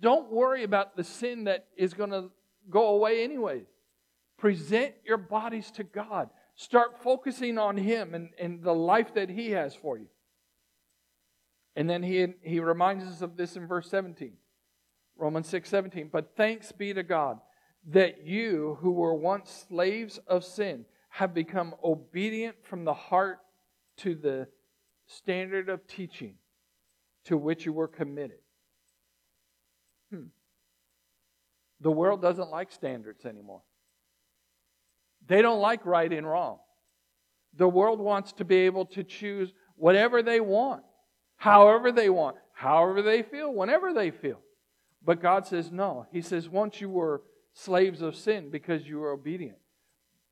Don't 0.02 0.32
worry 0.32 0.64
about 0.64 0.96
the 0.96 1.04
sin 1.04 1.44
that 1.46 1.68
is 1.76 1.94
going 1.94 2.12
to 2.12 2.32
go 2.70 2.90
away 2.90 3.24
anyway. 3.24 3.64
Present 4.38 4.94
your 5.06 5.18
bodies 5.18 5.70
to 5.72 5.84
God. 5.84 6.30
Start 6.56 7.04
focusing 7.04 7.58
on 7.58 7.78
Him 7.78 8.14
and, 8.14 8.30
and 8.40 8.64
the 8.64 8.74
life 8.74 9.14
that 9.16 9.30
He 9.30 9.52
has 9.52 9.76
for 9.76 9.98
you. 9.98 10.08
And 11.78 11.88
then 11.88 12.02
he, 12.02 12.26
he 12.42 12.60
reminds 12.60 13.06
us 13.06 13.22
of 13.22 13.38
this 13.38 13.56
in 13.56 13.68
verse 13.68 13.88
17. 13.92 14.34
Romans 15.16 15.48
6 15.48 15.70
17. 15.70 16.10
But 16.12 16.36
thanks 16.36 16.72
be 16.72 16.92
to 16.92 17.04
God 17.04 17.40
that 17.90 18.26
you, 18.26 18.80
who 18.82 18.92
were 18.92 19.14
once 19.14 19.66
slaves 19.70 20.20
of 20.28 20.44
sin, 20.44 20.86
have 21.10 21.36
become 21.36 21.76
obedient 21.84 22.56
from 22.64 22.84
the 22.84 22.96
heart 22.96 23.38
to 23.98 24.16
the 24.16 24.48
standard 25.06 25.70
of 25.70 25.86
teaching 25.88 26.36
to 27.26 27.38
which 27.38 27.66
you 27.66 27.74
were 27.74 27.88
committed. 27.88 28.40
Hmm. 30.12 30.26
The 31.82 31.92
world 31.92 32.24
doesn't 32.24 32.50
like 32.50 32.72
standards 32.72 33.24
anymore. 33.24 33.62
They 35.28 35.44
don't 35.44 35.62
like 35.62 35.86
right 35.86 36.12
and 36.12 36.26
wrong. 36.26 36.58
The 37.56 37.70
world 37.70 38.00
wants 38.00 38.34
to 38.34 38.46
be 38.46 38.56
able 38.62 38.86
to 38.88 39.04
choose 39.04 39.54
whatever 39.76 40.24
they 40.24 40.40
want, 40.40 40.84
however 41.38 41.92
they 41.92 42.10
want, 42.10 42.36
however 42.54 43.02
they 43.02 43.24
feel, 43.24 43.54
whenever 43.54 43.94
they 43.94 44.12
feel. 44.12 44.40
But 45.04 45.22
God 45.22 45.48
says 45.48 45.72
no. 45.72 46.06
He 46.12 46.22
says, 46.22 46.50
once 46.50 46.82
you 46.82 46.90
were 46.90 47.22
slaves 47.54 48.02
of 48.02 48.16
sin 48.16 48.50
because 48.50 48.86
you 48.86 49.00
were 49.00 49.12
obedient. 49.12 49.58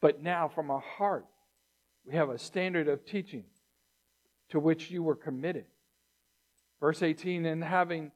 But 0.02 0.22
now, 0.22 0.48
from 0.48 0.70
our 0.70 0.84
heart, 0.98 1.26
we 2.06 2.14
have 2.16 2.30
a 2.30 2.38
standard 2.38 2.88
of 2.88 3.06
teaching 3.06 3.46
to 4.50 4.60
which 4.60 4.92
you 4.92 5.02
were 5.02 5.16
committed. 5.16 5.66
Verse 6.80 7.02
18, 7.02 7.46
and 7.46 7.64
having 7.64 8.12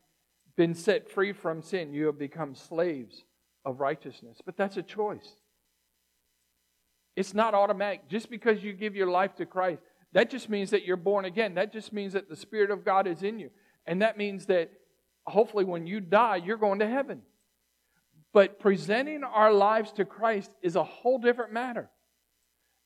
been 0.55 0.75
set 0.75 1.09
free 1.09 1.31
from 1.31 1.61
sin, 1.61 1.93
you 1.93 2.05
have 2.07 2.19
become 2.19 2.53
slaves 2.53 3.23
of 3.65 3.79
righteousness. 3.79 4.39
But 4.45 4.57
that's 4.57 4.77
a 4.77 4.83
choice. 4.83 5.37
It's 7.15 7.33
not 7.33 7.53
automatic. 7.53 8.07
Just 8.09 8.29
because 8.29 8.63
you 8.63 8.73
give 8.73 8.95
your 8.95 9.09
life 9.09 9.35
to 9.37 9.45
Christ, 9.45 9.81
that 10.13 10.29
just 10.29 10.49
means 10.49 10.71
that 10.71 10.85
you're 10.85 10.97
born 10.97 11.25
again. 11.25 11.55
That 11.55 11.71
just 11.71 11.93
means 11.93 12.13
that 12.13 12.29
the 12.29 12.35
Spirit 12.35 12.71
of 12.71 12.83
God 12.83 13.07
is 13.07 13.21
in 13.21 13.39
you. 13.39 13.51
And 13.85 14.01
that 14.01 14.17
means 14.17 14.47
that 14.47 14.71
hopefully 15.25 15.65
when 15.65 15.85
you 15.85 15.99
die, 15.99 16.37
you're 16.37 16.57
going 16.57 16.79
to 16.79 16.87
heaven. 16.87 17.21
But 18.33 18.59
presenting 18.59 19.23
our 19.23 19.53
lives 19.53 19.91
to 19.93 20.05
Christ 20.05 20.51
is 20.61 20.75
a 20.75 20.83
whole 20.83 21.19
different 21.19 21.53
matter. 21.53 21.89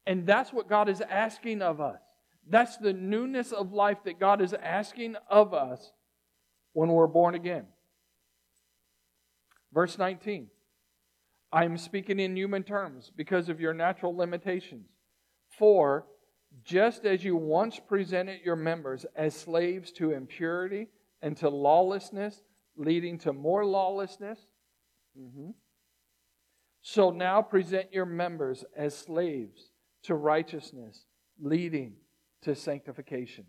And 0.06 0.26
that's 0.26 0.52
what 0.52 0.68
God 0.68 0.90
is 0.90 1.02
asking 1.02 1.62
of 1.62 1.80
us. 1.80 2.00
That's 2.50 2.78
the 2.78 2.94
newness 2.94 3.52
of 3.54 3.72
life 3.72 4.00
that 4.04 4.20
God 4.20 4.42
is 4.42 4.54
asking 4.54 5.16
of 5.30 5.54
us 5.54 5.92
when 6.74 6.90
we're 6.90 7.08
born 7.08 7.36
again. 7.36 7.66
Verse 9.74 9.98
19 9.98 10.48
I 11.52 11.66
am 11.66 11.78
speaking 11.78 12.20
in 12.20 12.36
human 12.36 12.64
terms 12.64 13.12
because 13.16 13.48
of 13.48 13.62
your 13.62 13.74
natural 13.74 14.16
limitations. 14.16 14.88
For 15.58 16.06
just 16.64 17.06
as 17.06 17.24
you 17.24 17.36
once 17.36 17.80
presented 17.80 18.42
your 18.44 18.56
members 18.56 19.06
as 19.16 19.36
slaves 19.36 19.92
to 19.94 20.12
impurity 20.12 20.88
and 21.22 21.36
to 21.38 21.50
lawlessness, 21.50 22.44
leading 22.76 23.18
to 23.20 23.34
more 23.34 23.66
lawlessness, 23.66 24.40
mm-hmm, 25.20 25.52
so 26.82 27.12
now 27.12 27.42
present 27.42 27.94
your 27.94 28.06
members 28.06 28.66
as 28.76 28.96
slaves 28.96 29.72
to 30.04 30.16
righteousness, 30.16 31.06
leading 31.40 31.94
to 32.42 32.54
sanctification. 32.54 33.46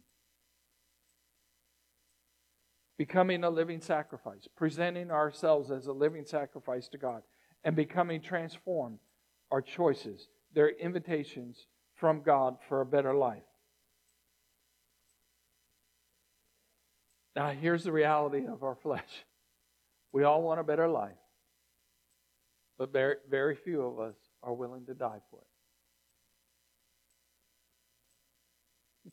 Becoming 2.97 3.43
a 3.43 3.51
living 3.51 3.81
sacrifice, 3.81 4.47
presenting 4.57 5.11
ourselves 5.11 5.73
as 5.73 5.89
a 5.89 5.93
living 5.93 6.25
sacrifice 6.25 6.89
to 6.89 6.99
God, 6.99 7.23
and 7.65 7.75
becoming 7.75 8.21
transformed 8.21 9.01
are 9.51 9.61
choices. 9.61 10.29
They're 10.55 10.69
invitations 10.69 11.67
from 11.97 12.23
God 12.23 12.57
for 12.69 12.81
a 12.81 12.87
better 12.87 13.15
life. 13.15 13.43
Now, 17.37 17.51
here's 17.51 17.85
the 17.85 17.93
reality 17.93 18.47
of 18.47 18.63
our 18.63 18.77
flesh 18.77 19.25
we 20.13 20.23
all 20.23 20.43
want 20.43 20.61
a 20.61 20.65
better 20.65 20.87
life, 20.87 21.17
but 22.79 22.93
very, 22.93 23.17
very 23.29 23.57
few 23.57 23.83
of 23.83 23.99
us 23.99 24.15
are 24.43 24.55
willing 24.55 24.87
to 24.87 24.95
die 24.95 25.19
for 25.31 25.41
it. 29.07 29.13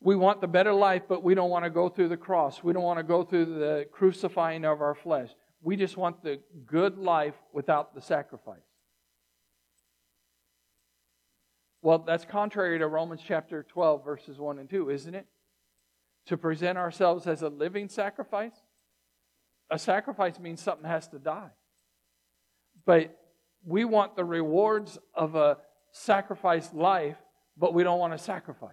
we 0.00 0.14
want 0.14 0.40
the 0.40 0.46
better 0.46 0.72
life, 0.72 1.02
but 1.08 1.24
we 1.24 1.34
don't 1.34 1.50
want 1.50 1.64
to 1.64 1.70
go 1.70 1.88
through 1.88 2.08
the 2.08 2.16
cross. 2.16 2.62
We 2.62 2.72
don't 2.72 2.84
want 2.84 3.00
to 3.00 3.04
go 3.04 3.24
through 3.24 3.46
the 3.46 3.88
crucifying 3.90 4.64
of 4.64 4.80
our 4.80 4.94
flesh. 4.94 5.30
We 5.60 5.76
just 5.76 5.96
want 5.96 6.22
the 6.22 6.38
good 6.66 6.98
life 6.98 7.34
without 7.52 7.96
the 7.96 8.00
sacrifice. 8.00 8.71
Well, 11.82 11.98
that's 11.98 12.24
contrary 12.24 12.78
to 12.78 12.86
Romans 12.86 13.20
chapter 13.26 13.64
12, 13.64 14.04
verses 14.04 14.38
1 14.38 14.60
and 14.60 14.70
2, 14.70 14.90
isn't 14.90 15.14
it? 15.14 15.26
To 16.26 16.36
present 16.36 16.78
ourselves 16.78 17.26
as 17.26 17.42
a 17.42 17.48
living 17.48 17.88
sacrifice. 17.88 18.54
A 19.68 19.78
sacrifice 19.78 20.38
means 20.38 20.62
something 20.62 20.88
has 20.88 21.08
to 21.08 21.18
die. 21.18 21.50
But 22.86 23.18
we 23.64 23.84
want 23.84 24.14
the 24.14 24.24
rewards 24.24 24.98
of 25.12 25.34
a 25.34 25.58
sacrificed 25.90 26.72
life, 26.72 27.16
but 27.56 27.74
we 27.74 27.82
don't 27.82 27.98
want 27.98 28.12
to 28.12 28.18
sacrifice. 28.18 28.70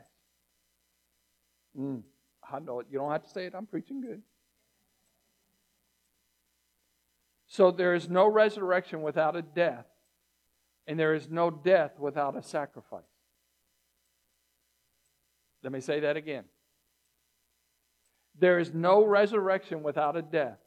Mm, 1.78 2.04
I 2.51 2.60
know 2.60 2.80
it. 2.80 2.88
You 2.92 3.00
don't 3.00 3.12
have 3.12 3.24
to 3.24 3.30
say 3.30 3.46
it. 3.46 3.54
I'm 3.56 3.66
preaching 3.66 4.01
good. 4.01 4.22
So 7.48 7.72
there 7.72 7.96
is 7.96 8.08
no 8.08 8.28
resurrection 8.28 9.01
without 9.01 9.36
a 9.36 9.42
death, 9.42 9.86
and 10.89 11.00
there 11.00 11.13
is 11.13 11.29
no 11.29 11.51
death 11.51 12.00
without 12.00 12.36
a 12.36 12.41
sacrifice. 12.41 13.03
Let 15.62 15.72
me 15.72 15.81
say 15.81 16.00
that 16.00 16.17
again. 16.17 16.46
There 18.39 18.58
is 18.58 18.74
no 18.74 19.05
resurrection 19.05 19.84
without 19.84 20.17
a 20.17 20.24
death, 20.24 20.58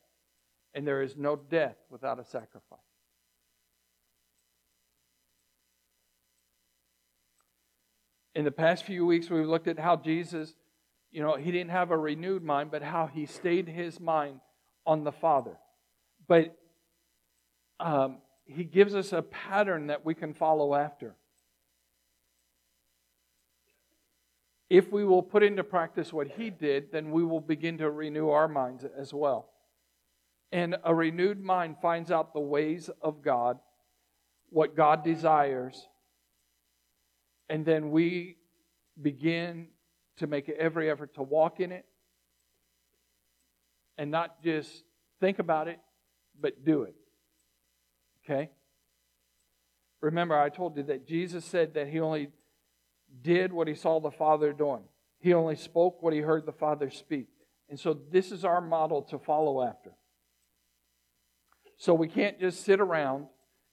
and 0.74 0.86
there 0.86 1.02
is 1.02 1.16
no 1.16 1.34
death 1.34 1.74
without 1.90 2.20
a 2.20 2.24
sacrifice. 2.24 2.78
In 8.36 8.44
the 8.44 8.52
past 8.52 8.84
few 8.84 9.04
weeks, 9.04 9.28
we've 9.28 9.44
looked 9.44 9.66
at 9.66 9.80
how 9.80 9.96
Jesus, 9.96 10.54
you 11.10 11.20
know, 11.20 11.34
he 11.34 11.50
didn't 11.50 11.70
have 11.72 11.90
a 11.90 11.98
renewed 11.98 12.44
mind, 12.44 12.70
but 12.70 12.84
how 12.84 13.08
he 13.08 13.26
stayed 13.26 13.68
his 13.68 13.98
mind 13.98 14.38
on 14.86 15.02
the 15.02 15.12
Father. 15.12 15.56
But 16.28 16.56
um, 17.80 18.18
he 18.44 18.64
gives 18.64 18.94
us 18.94 19.12
a 19.12 19.22
pattern 19.22 19.86
that 19.86 20.04
we 20.04 20.14
can 20.14 20.34
follow 20.34 20.74
after. 20.74 21.14
If 24.68 24.90
we 24.90 25.04
will 25.04 25.22
put 25.22 25.42
into 25.42 25.62
practice 25.62 26.12
what 26.12 26.28
he 26.28 26.48
did, 26.48 26.92
then 26.92 27.10
we 27.10 27.24
will 27.24 27.40
begin 27.40 27.78
to 27.78 27.90
renew 27.90 28.30
our 28.30 28.48
minds 28.48 28.84
as 28.96 29.12
well. 29.12 29.50
And 30.50 30.76
a 30.84 30.94
renewed 30.94 31.42
mind 31.42 31.76
finds 31.80 32.10
out 32.10 32.32
the 32.32 32.40
ways 32.40 32.90
of 33.00 33.22
God, 33.22 33.58
what 34.48 34.76
God 34.76 35.04
desires, 35.04 35.88
and 37.48 37.66
then 37.66 37.90
we 37.90 38.36
begin 39.00 39.68
to 40.16 40.26
make 40.26 40.48
every 40.48 40.90
effort 40.90 41.14
to 41.14 41.22
walk 41.22 41.60
in 41.60 41.72
it 41.72 41.84
and 43.98 44.10
not 44.10 44.42
just 44.42 44.84
think 45.20 45.38
about 45.38 45.68
it, 45.68 45.78
but 46.40 46.64
do 46.64 46.82
it. 46.82 46.94
Okay? 48.24 48.50
Remember, 50.00 50.38
I 50.38 50.48
told 50.48 50.76
you 50.76 50.82
that 50.84 51.06
Jesus 51.06 51.44
said 51.44 51.74
that 51.74 51.88
he 51.88 52.00
only 52.00 52.28
did 53.22 53.52
what 53.52 53.68
he 53.68 53.74
saw 53.74 54.00
the 54.00 54.10
Father 54.10 54.52
doing, 54.52 54.84
he 55.20 55.34
only 55.34 55.56
spoke 55.56 56.02
what 56.02 56.12
he 56.12 56.20
heard 56.20 56.46
the 56.46 56.52
Father 56.52 56.90
speak. 56.90 57.28
And 57.68 57.78
so, 57.78 57.98
this 58.10 58.32
is 58.32 58.44
our 58.44 58.60
model 58.60 59.02
to 59.04 59.18
follow 59.18 59.62
after. 59.62 59.92
So, 61.78 61.94
we 61.94 62.08
can't 62.08 62.38
just 62.38 62.64
sit 62.64 62.80
around 62.80 63.26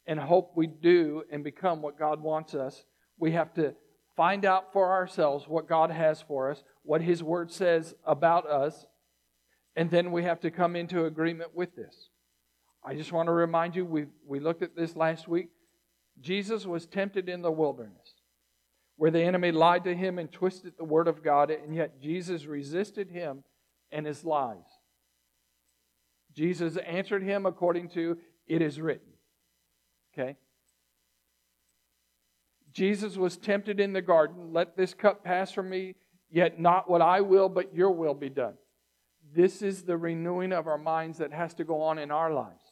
and 0.06 0.20
hope 0.20 0.54
we 0.56 0.68
do 0.68 1.24
and 1.32 1.44
become 1.44 1.82
what 1.82 2.00
God 2.00 2.22
wants 2.22 2.54
us. 2.54 2.86
We 3.18 3.32
have 3.32 3.54
to 3.56 3.76
find 4.16 4.46
out 4.46 4.72
for 4.74 4.92
ourselves 4.92 5.48
what 5.48 5.68
God 5.68 5.92
has 5.92 6.22
for 6.22 6.52
us, 6.52 6.64
what 6.84 7.02
His 7.02 7.22
Word 7.24 7.52
says 7.52 7.94
about 8.06 8.48
us, 8.48 8.86
and 9.76 9.90
then 9.92 10.12
we 10.12 10.24
have 10.24 10.40
to 10.42 10.52
come 10.52 10.76
into 10.76 11.06
agreement 11.06 11.56
with 11.56 11.76
this. 11.76 12.10
I 12.84 12.96
just 12.96 13.12
want 13.12 13.28
to 13.28 13.34
remind 13.34 13.76
you, 13.76 13.86
we, 13.86 14.06
we 14.26 14.40
looked 14.40 14.62
at 14.62 14.76
this 14.76 14.96
last 14.96 15.28
week. 15.28 15.50
Jesus 16.22 16.66
was 16.66 16.86
tempted 16.86 17.30
in 17.30 17.42
the 17.42 17.52
wilderness, 17.52 18.16
where 18.96 19.12
the 19.12 19.22
enemy 19.22 19.52
lied 19.52 19.84
to 19.86 19.96
him 19.96 20.18
and 20.20 20.32
twisted 20.32 20.74
the 20.78 20.84
word 20.84 21.08
of 21.08 21.24
God, 21.24 21.52
and 21.52 21.76
yet 21.76 22.02
Jesus 22.02 22.46
resisted 22.46 23.10
him 23.10 23.44
and 23.92 24.06
his 24.06 24.24
lies. 24.24 24.58
Jesus 26.34 26.78
answered 26.78 27.24
him 27.24 27.46
according 27.46 27.90
to 27.90 28.18
it 28.48 28.62
is 28.62 28.80
written. 28.80 29.14
Okay? 30.14 30.38
Jesus 32.72 33.18
was 33.18 33.38
tempted 33.38 33.80
in 33.80 33.94
the 33.94 34.02
garden, 34.02 34.54
let 34.54 34.78
this 34.78 34.94
cup 34.94 35.24
pass 35.24 35.52
from 35.52 35.70
me, 35.70 35.96
yet 36.30 36.60
not 36.60 36.90
what 36.90 37.02
I 37.02 37.22
will, 37.22 37.50
but 37.50 37.74
your 37.74 37.92
will 37.92 38.14
be 38.14 38.30
done. 38.30 38.54
This 39.34 39.62
is 39.62 39.84
the 39.84 39.98
renewing 39.98 40.54
of 40.54 40.68
our 40.68 40.78
minds 40.78 41.18
that 41.18 41.34
has 41.34 41.54
to 41.56 41.64
go 41.64 41.82
on 41.82 41.98
in 41.98 42.12
our 42.12 42.32
lives. 42.32 42.69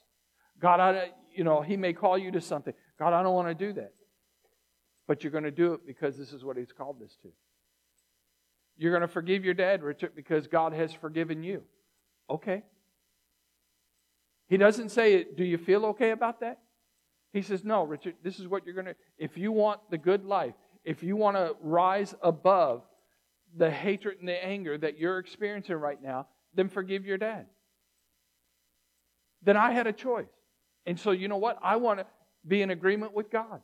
God, 0.60 0.80
I, 0.80 1.10
you 1.34 1.44
know, 1.44 1.62
He 1.62 1.78
may 1.78 1.94
call 1.94 2.18
you 2.18 2.32
to 2.32 2.42
something. 2.42 2.74
God, 3.00 3.14
I 3.14 3.24
don't 3.24 3.34
want 3.34 3.48
to 3.48 3.66
do 3.66 3.74
that. 3.74 3.94
But 5.08 5.24
you're 5.24 5.32
going 5.32 5.44
to 5.44 5.52
do 5.52 5.74
it 5.74 5.86
because 5.86 6.18
this 6.18 6.34
is 6.34 6.44
what 6.44 6.58
He's 6.58 6.72
called 6.72 7.02
us 7.02 7.16
to. 7.22 7.30
You're 8.78 8.92
going 8.92 9.02
to 9.02 9.08
forgive 9.08 9.44
your 9.44 9.54
dad, 9.54 9.82
Richard, 9.82 10.16
because 10.16 10.48
God 10.48 10.74
has 10.74 10.94
forgiven 10.94 11.44
you. 11.44 11.64
Okay. 12.30 12.64
He 14.48 14.58
doesn't 14.58 14.90
say, 14.90 15.26
Do 15.36 15.44
you 15.44 15.58
feel 15.58 15.86
okay 15.88 16.12
about 16.12 16.42
that? 16.42 16.60
He 17.34 17.42
says, 17.42 17.64
No, 17.64 17.84
Richard, 17.84 18.16
this 18.24 18.40
is 18.40 18.48
what 18.48 18.66
you're 18.66 18.76
going 18.76 18.86
to. 18.86 18.96
If 19.18 19.38
you 19.38 19.52
want 19.52 19.80
the 19.90 19.98
good 19.98 20.26
life, 20.26 20.54
if 20.84 21.04
you 21.04 21.16
want 21.16 21.38
to 21.38 21.56
rise 21.62 22.16
above 22.22 22.84
the 23.56 23.72
hatred 23.72 24.20
and 24.20 24.27
the 24.27 24.46
anger 24.46 24.77
that 24.77 24.98
you're 24.98 25.20
experiencing 25.20 25.75
right 25.75 26.01
now, 26.01 26.27
then 26.53 26.70
forgive 26.70 27.05
your 27.05 27.18
dad. 27.18 27.48
Then 29.44 29.58
I 29.58 29.72
had 29.72 29.88
a 29.88 29.94
choice. 29.94 30.25
And 30.88 30.98
so, 30.98 31.12
you 31.12 31.28
know 31.28 31.38
what? 31.38 31.60
I 31.62 31.76
want 31.76 32.00
to 32.00 32.06
be 32.48 32.62
in 32.62 32.72
agreement 32.72 33.14
with 33.14 33.30
God. 33.30 33.62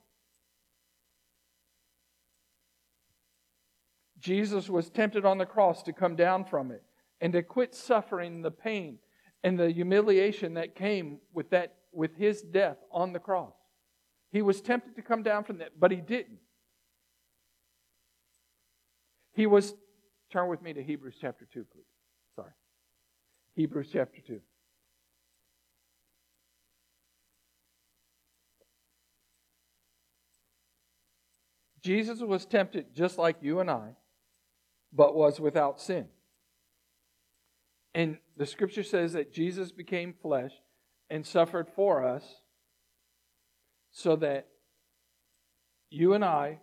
Jesus 4.20 4.70
was 4.70 4.90
tempted 4.90 5.26
on 5.26 5.38
the 5.38 5.46
cross 5.46 5.84
to 5.84 5.94
come 5.94 6.18
down 6.18 6.44
from 6.44 6.72
it 6.72 6.84
and 7.22 7.32
to 7.34 7.42
quit 7.42 7.74
suffering 7.74 8.42
the 8.42 8.52
pain 8.52 9.00
and 9.42 9.58
the 9.58 9.72
humiliation 9.72 10.54
that 10.56 10.76
came 10.76 11.20
with 11.34 11.50
that 11.52 11.76
with 11.94 12.16
his 12.18 12.42
death 12.42 12.78
on 12.92 13.14
the 13.14 13.20
cross. 13.20 13.54
He 14.32 14.42
was 14.42 14.62
tempted 14.62 14.96
to 14.96 15.02
come 15.02 15.24
down 15.24 15.44
from 15.46 15.60
that, 15.60 15.80
but 15.80 15.92
he 15.92 15.98
didn't. 15.98 16.40
He 19.34 19.46
was 19.46 19.74
turn 20.32 20.50
with 20.50 20.62
me 20.62 20.74
to 20.74 20.84
Hebrews 20.84 21.16
chapter 21.20 21.46
2, 21.54 21.66
please. 21.72 21.86
Sorry. 22.36 22.52
Hebrews 23.56 23.90
chapter 23.92 24.20
2. 24.26 24.42
Jesus 31.84 32.20
was 32.20 32.46
tempted 32.46 32.96
just 32.96 33.18
like 33.18 33.38
you 33.42 33.60
and 33.60 33.70
I, 33.70 33.96
but 34.94 35.16
was 35.16 35.40
without 35.40 35.82
sin. 35.82 36.08
And 37.94 38.18
the 38.38 38.46
scripture 38.46 38.84
says 38.84 39.14
that 39.14 39.34
Jesus 39.34 39.72
became 39.72 40.14
flesh 40.22 40.54
and 41.10 41.26
suffered 41.26 41.68
for 41.76 42.06
us 42.06 42.24
so 43.92 44.16
that 44.16 44.48
you 45.90 46.14
and 46.14 46.26
I 46.26 46.60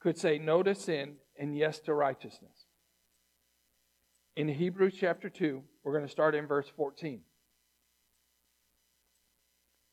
could 0.00 0.18
say 0.18 0.38
no 0.38 0.62
to 0.62 0.74
sin 0.74 1.16
and 1.38 1.56
yes 1.56 1.78
to 1.80 1.94
righteousness. 1.94 2.66
In 4.36 4.48
Hebrews 4.48 4.94
chapter 4.98 5.28
2, 5.28 5.62
we're 5.84 5.92
going 5.92 6.04
to 6.04 6.10
start 6.10 6.34
in 6.34 6.46
verse 6.46 6.66
14. 6.74 7.20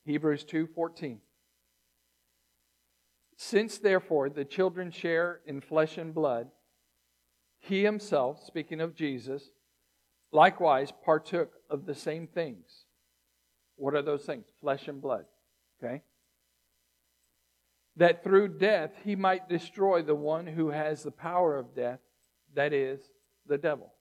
Hebrews 0.03 0.45
2:14 0.45 1.19
since 3.43 3.79
therefore 3.79 4.29
the 4.29 4.45
children 4.45 4.91
share 4.91 5.41
in 5.47 5.61
flesh 5.61 5.97
and 5.97 6.13
blood, 6.13 6.51
he 7.57 7.83
himself, 7.83 8.39
speaking 8.45 8.79
of 8.79 8.93
Jesus, 8.93 9.49
likewise 10.31 10.93
partook 11.03 11.51
of 11.67 11.87
the 11.87 11.95
same 11.95 12.27
things. 12.27 12.85
What 13.77 13.95
are 13.95 14.03
those 14.03 14.25
things? 14.25 14.45
Flesh 14.61 14.87
and 14.87 15.01
blood. 15.01 15.25
Okay? 15.83 16.03
That 17.95 18.23
through 18.23 18.59
death 18.59 18.91
he 19.03 19.15
might 19.15 19.49
destroy 19.49 20.03
the 20.03 20.13
one 20.13 20.45
who 20.45 20.69
has 20.69 21.01
the 21.01 21.09
power 21.09 21.57
of 21.57 21.73
death, 21.75 21.99
that 22.53 22.73
is, 22.73 23.01
the 23.47 23.57
devil. 23.57 23.91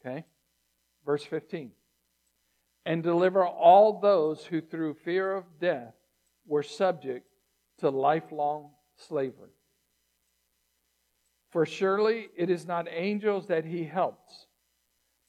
Okay? 0.00 0.24
Verse 1.04 1.24
15. 1.24 1.72
And 2.86 3.02
deliver 3.02 3.46
all 3.46 4.00
those 4.00 4.46
who 4.46 4.62
through 4.62 4.94
fear 4.94 5.34
of 5.34 5.44
death 5.60 5.92
were 6.46 6.62
subject 6.62 7.26
to 7.78 7.90
lifelong 7.90 8.70
slavery. 8.96 9.50
For 11.50 11.66
surely 11.66 12.28
it 12.36 12.50
is 12.50 12.66
not 12.66 12.88
angels 12.90 13.46
that 13.46 13.64
he 13.64 13.84
helps, 13.84 14.46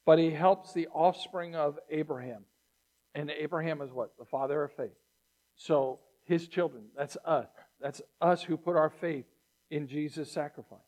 but 0.06 0.18
he 0.20 0.32
helps 0.32 0.74
the 0.74 0.88
offspring 0.88 1.56
of 1.56 1.78
Abraham. 1.90 2.46
And 3.14 3.30
Abraham 3.30 3.82
is 3.82 3.92
what? 3.92 4.18
The 4.18 4.26
father 4.26 4.64
of 4.64 4.72
faith. 4.74 4.98
So 5.56 6.00
his 6.24 6.48
children, 6.48 6.86
that's 6.98 7.18
us. 7.26 7.48
That's 7.80 8.02
us 8.20 8.42
who 8.42 8.58
put 8.58 8.76
our 8.76 8.90
faith 8.90 9.26
in 9.70 9.88
Jesus' 9.88 10.32
sacrifice. 10.32 10.80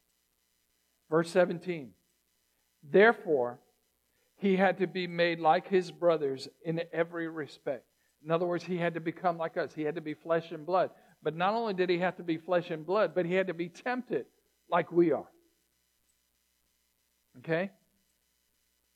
Verse 1.09 1.29
17. 1.31 1.91
Therefore, 2.83 3.59
he 4.37 4.55
had 4.55 4.77
to 4.79 4.87
be 4.87 5.07
made 5.07 5.39
like 5.39 5.67
his 5.67 5.91
brothers 5.91 6.47
in 6.63 6.81
every 6.93 7.27
respect. 7.27 7.85
In 8.23 8.31
other 8.31 8.45
words, 8.45 8.63
he 8.63 8.77
had 8.77 8.93
to 8.95 8.99
become 8.99 9.37
like 9.37 9.57
us. 9.57 9.73
He 9.73 9.83
had 9.83 9.95
to 9.95 10.01
be 10.01 10.13
flesh 10.13 10.51
and 10.51 10.65
blood. 10.65 10.89
But 11.23 11.35
not 11.35 11.53
only 11.53 11.73
did 11.73 11.89
he 11.89 11.97
have 11.99 12.17
to 12.17 12.23
be 12.23 12.37
flesh 12.37 12.69
and 12.69 12.85
blood, 12.85 13.13
but 13.15 13.25
he 13.25 13.33
had 13.33 13.47
to 13.47 13.53
be 13.53 13.69
tempted 13.69 14.25
like 14.69 14.91
we 14.91 15.11
are. 15.11 15.27
Okay? 17.39 17.71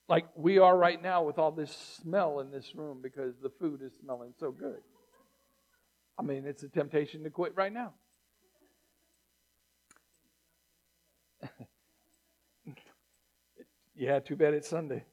Like 0.07 0.25
we 0.35 0.59
are 0.59 0.77
right 0.77 1.01
now 1.01 1.23
with 1.23 1.39
all 1.39 1.51
this 1.51 1.71
smell 2.01 2.39
in 2.41 2.51
this 2.51 2.75
room 2.75 2.99
because 3.01 3.33
the 3.41 3.49
food 3.49 3.81
is 3.81 3.93
smelling 4.01 4.33
so 4.39 4.51
good. 4.51 4.81
I 6.19 6.23
mean, 6.23 6.45
it's 6.45 6.63
a 6.63 6.69
temptation 6.69 7.23
to 7.23 7.29
quit 7.29 7.53
right 7.55 7.71
now. 7.73 7.93
yeah, 13.95 14.19
too 14.19 14.35
bad 14.35 14.53
it's 14.53 14.67
Sunday. 14.69 15.05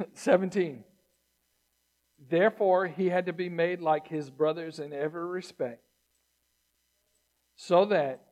17. 0.14 0.84
Therefore, 2.30 2.86
he 2.86 3.08
had 3.08 3.26
to 3.26 3.32
be 3.32 3.48
made 3.48 3.80
like 3.80 4.06
his 4.06 4.30
brothers 4.30 4.78
in 4.78 4.92
every 4.92 5.26
respect 5.26 5.82
so 7.56 7.84
that 7.86 8.22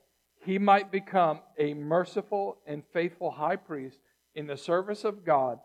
he 0.45 0.59
might 0.59 0.91
become 0.91 1.41
a 1.59 1.75
merciful 1.75 2.59
and 2.67 2.83
faithful 2.93 3.31
high 3.31 3.57
priest 3.57 3.99
in 4.35 4.47
the 4.47 4.57
service 4.57 5.05
of 5.05 5.25
God 5.25 5.59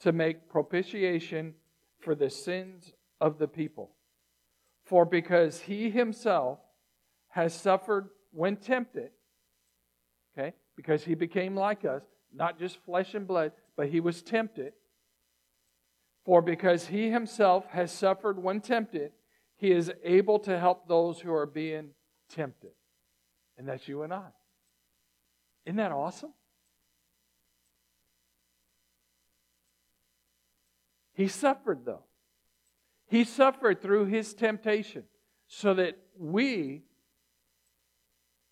to 0.00 0.12
make 0.12 0.48
propitiation 0.48 1.54
for 2.00 2.14
the 2.14 2.30
sins 2.30 2.92
of 3.20 3.38
the 3.38 3.48
people. 3.48 3.90
For 4.84 5.04
because 5.04 5.60
he 5.60 5.90
himself 5.90 6.58
has 7.28 7.54
suffered 7.54 8.08
when 8.32 8.56
tempted, 8.56 9.10
Okay? 10.36 10.54
Because 10.76 11.04
he 11.04 11.14
became 11.14 11.56
like 11.56 11.84
us, 11.84 12.02
not 12.32 12.58
just 12.58 12.78
flesh 12.84 13.14
and 13.14 13.26
blood, 13.26 13.52
but 13.76 13.88
he 13.88 14.00
was 14.00 14.22
tempted. 14.22 14.72
For 16.24 16.42
because 16.42 16.86
he 16.86 17.10
himself 17.10 17.66
has 17.70 17.92
suffered 17.92 18.42
when 18.42 18.60
tempted, 18.60 19.12
he 19.56 19.70
is 19.70 19.92
able 20.02 20.38
to 20.40 20.58
help 20.58 20.88
those 20.88 21.20
who 21.20 21.32
are 21.32 21.46
being 21.46 21.90
tempted. 22.28 22.72
And 23.56 23.68
that's 23.68 23.86
you 23.86 24.02
and 24.02 24.12
I. 24.12 24.28
Isn't 25.66 25.76
that 25.76 25.92
awesome? 25.92 26.32
He 31.14 31.28
suffered, 31.28 31.84
though. 31.84 32.04
He 33.06 33.24
suffered 33.24 33.80
through 33.80 34.06
his 34.06 34.34
temptation 34.34 35.04
so 35.46 35.74
that 35.74 35.96
we 36.18 36.82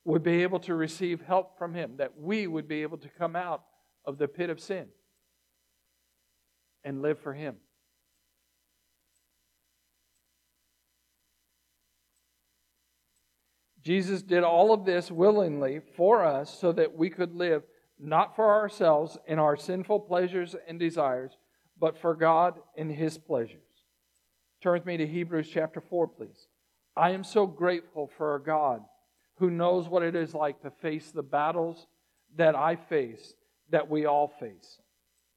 would 0.05 0.23
be 0.23 0.43
able 0.43 0.61
to 0.61 0.75
receive 0.75 1.21
help 1.23 1.59
from 1.59 1.75
him, 1.75 1.97
that 1.97 2.19
we 2.19 2.47
would 2.47 2.69
be 2.69 2.83
able 2.83 2.99
to 2.99 3.09
come 3.09 3.37
out 3.37 3.63
of 4.05 4.19
the 4.19 4.29
pit 4.29 4.51
of 4.51 4.61
sin 4.61 4.87
and 6.85 7.03
live 7.03 7.19
for 7.19 7.33
him. 7.33 7.57
Jesus 13.83 14.23
did 14.23 14.45
all 14.45 14.73
of 14.73 14.85
this 14.85 15.11
willingly 15.11 15.81
for 15.97 16.25
us 16.25 16.57
so 16.57 16.73
that 16.73 16.97
we 16.97 17.11
could 17.11 17.35
live 17.35 17.65
not 17.99 18.37
for 18.37 18.55
ourselves 18.55 19.19
in 19.27 19.39
our 19.39 19.57
sinful 19.57 20.01
pleasures 20.01 20.55
and 20.69 20.79
desires, 20.79 21.37
but 21.79 21.99
for 21.99 22.15
God 22.15 22.61
in 22.77 22.91
His 22.91 23.19
pleasures. 23.19 23.59
Turn 24.63 24.75
with 24.75 24.87
me 24.87 24.97
to 24.97 25.07
Hebrews 25.07 25.49
chapter 25.53 25.81
4, 25.81 26.09
please. 26.09 26.47
I 26.97 27.11
am 27.11 27.25
so 27.25 27.47
grateful 27.47 28.11
for 28.17 28.37
a 28.37 28.43
God 28.43 28.83
who 29.37 29.51
knows 29.51 29.89
what 29.89 30.03
it 30.03 30.15
is 30.15 30.35
like 30.35 30.63
to 30.63 30.71
face 30.71 31.11
the 31.11 31.23
battles 31.23 31.87
that 32.37 32.55
I 32.55 32.77
face, 32.77 33.35
that 33.71 33.91
we 33.91 34.07
all 34.07 34.29
face. 34.29 34.79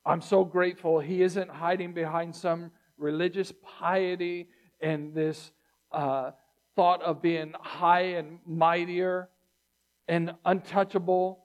I'm 0.06 0.22
so 0.22 0.44
grateful 0.44 1.00
He 1.00 1.24
isn't 1.24 1.50
hiding 1.50 1.94
behind 1.94 2.36
some 2.36 2.72
religious 2.98 3.52
piety 3.80 4.50
and 4.82 5.16
this. 5.16 5.52
Uh, 5.92 6.32
thought 6.76 7.02
of 7.02 7.22
being 7.22 7.54
high 7.60 8.02
and 8.02 8.40
mightier 8.46 9.30
and 10.08 10.34
untouchable, 10.46 11.44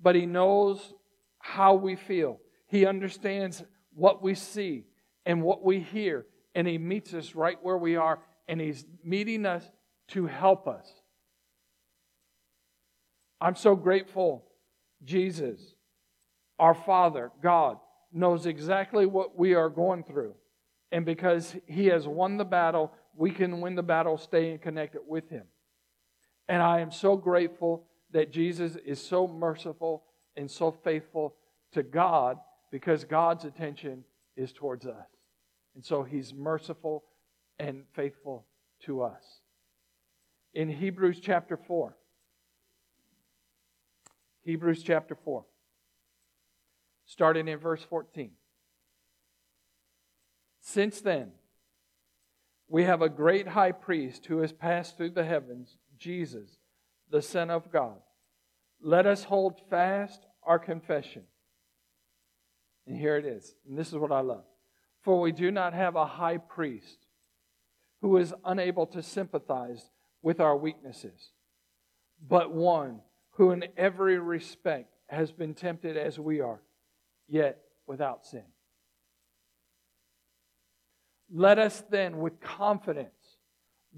but 0.00 0.14
He 0.14 0.26
knows 0.26 0.94
how 1.38 1.74
we 1.74 1.96
feel. 1.96 2.40
He 2.66 2.86
understands 2.86 3.62
what 3.94 4.22
we 4.22 4.34
see 4.34 4.84
and 5.24 5.42
what 5.42 5.64
we 5.64 5.80
hear, 5.80 6.26
and 6.54 6.66
He 6.66 6.78
meets 6.78 7.14
us 7.14 7.34
right 7.34 7.58
where 7.62 7.78
we 7.78 7.96
are, 7.96 8.18
and 8.48 8.60
He's 8.60 8.84
meeting 9.04 9.46
us 9.46 9.68
to 10.08 10.26
help 10.26 10.66
us. 10.68 10.90
I'm 13.40 13.54
so 13.54 13.76
grateful, 13.76 14.44
Jesus, 15.04 15.60
our 16.58 16.74
Father, 16.74 17.30
God, 17.42 17.78
knows 18.12 18.46
exactly 18.46 19.04
what 19.04 19.38
we 19.38 19.54
are 19.54 19.68
going 19.68 20.04
through. 20.04 20.34
And 20.90 21.04
because 21.04 21.54
He 21.66 21.86
has 21.86 22.08
won 22.08 22.38
the 22.38 22.44
battle, 22.44 22.92
we 23.16 23.30
can 23.30 23.60
win 23.60 23.74
the 23.74 23.82
battle 23.82 24.18
staying 24.18 24.58
connected 24.58 25.00
with 25.06 25.28
Him. 25.28 25.44
And 26.48 26.62
I 26.62 26.80
am 26.80 26.92
so 26.92 27.16
grateful 27.16 27.84
that 28.12 28.30
Jesus 28.30 28.76
is 28.84 29.00
so 29.00 29.26
merciful 29.26 30.04
and 30.36 30.50
so 30.50 30.70
faithful 30.70 31.34
to 31.72 31.82
God 31.82 32.38
because 32.70 33.04
God's 33.04 33.44
attention 33.44 34.04
is 34.36 34.52
towards 34.52 34.86
us. 34.86 35.06
And 35.74 35.84
so 35.84 36.02
He's 36.02 36.32
merciful 36.34 37.04
and 37.58 37.84
faithful 37.94 38.46
to 38.84 39.02
us. 39.02 39.40
In 40.54 40.68
Hebrews 40.68 41.20
chapter 41.20 41.56
4, 41.56 41.96
Hebrews 44.42 44.82
chapter 44.82 45.14
4, 45.14 45.44
starting 47.04 47.48
in 47.48 47.58
verse 47.58 47.82
14. 47.82 48.30
Since 50.60 51.00
then, 51.00 51.32
we 52.68 52.84
have 52.84 53.02
a 53.02 53.08
great 53.08 53.48
high 53.48 53.72
priest 53.72 54.26
who 54.26 54.38
has 54.38 54.52
passed 54.52 54.96
through 54.96 55.10
the 55.10 55.24
heavens, 55.24 55.76
Jesus, 55.98 56.58
the 57.10 57.22
Son 57.22 57.50
of 57.50 57.70
God. 57.70 57.98
Let 58.80 59.06
us 59.06 59.24
hold 59.24 59.60
fast 59.70 60.26
our 60.42 60.58
confession. 60.58 61.22
And 62.86 62.96
here 62.96 63.16
it 63.16 63.24
is. 63.24 63.54
And 63.68 63.78
this 63.78 63.88
is 63.88 63.94
what 63.94 64.12
I 64.12 64.20
love. 64.20 64.44
For 65.02 65.20
we 65.20 65.32
do 65.32 65.50
not 65.50 65.74
have 65.74 65.96
a 65.96 66.06
high 66.06 66.38
priest 66.38 67.06
who 68.00 68.16
is 68.16 68.34
unable 68.44 68.86
to 68.86 69.02
sympathize 69.02 69.90
with 70.22 70.40
our 70.40 70.56
weaknesses, 70.56 71.30
but 72.28 72.52
one 72.52 73.00
who 73.32 73.52
in 73.52 73.64
every 73.76 74.18
respect 74.18 74.96
has 75.08 75.30
been 75.30 75.54
tempted 75.54 75.96
as 75.96 76.18
we 76.18 76.40
are, 76.40 76.60
yet 77.28 77.58
without 77.86 78.26
sin. 78.26 78.42
Let 81.32 81.58
us 81.58 81.82
then, 81.90 82.18
with 82.18 82.40
confidence, 82.40 83.10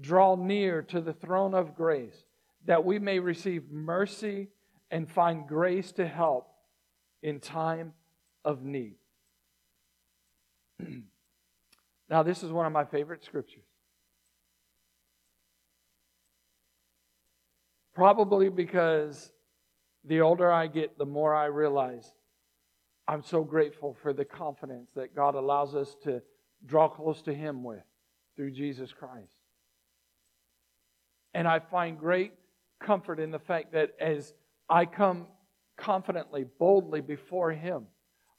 draw 0.01 0.35
near 0.35 0.81
to 0.83 1.01
the 1.01 1.13
throne 1.13 1.53
of 1.53 1.75
grace, 1.75 2.25
that 2.65 2.83
we 2.83 2.99
may 2.99 3.19
receive 3.19 3.69
mercy 3.71 4.49
and 4.91 5.09
find 5.09 5.47
grace 5.47 5.91
to 5.93 6.07
help 6.07 6.47
in 7.21 7.39
time 7.39 7.93
of 8.43 8.63
need. 8.63 8.95
now, 12.09 12.23
this 12.23 12.43
is 12.43 12.51
one 12.51 12.65
of 12.65 12.71
my 12.71 12.85
favorite 12.85 13.23
scriptures. 13.23 13.63
Probably 17.93 18.49
because 18.49 19.31
the 20.05 20.21
older 20.21 20.51
I 20.51 20.67
get, 20.67 20.97
the 20.97 21.05
more 21.05 21.35
I 21.35 21.45
realize 21.45 22.13
I'm 23.07 23.23
so 23.23 23.43
grateful 23.43 23.97
for 24.01 24.13
the 24.13 24.23
confidence 24.23 24.91
that 24.95 25.15
God 25.15 25.35
allows 25.35 25.75
us 25.75 25.95
to 26.03 26.21
draw 26.65 26.87
close 26.87 27.21
to 27.23 27.33
Him 27.33 27.63
with 27.63 27.83
through 28.35 28.51
Jesus 28.51 28.91
Christ. 28.91 29.33
And 31.33 31.47
I 31.47 31.59
find 31.59 31.97
great 31.97 32.33
comfort 32.79 33.19
in 33.19 33.31
the 33.31 33.39
fact 33.39 33.73
that 33.73 33.91
as 33.99 34.33
I 34.69 34.85
come 34.85 35.27
confidently, 35.77 36.45
boldly 36.57 37.01
before 37.01 37.51
Him, 37.51 37.87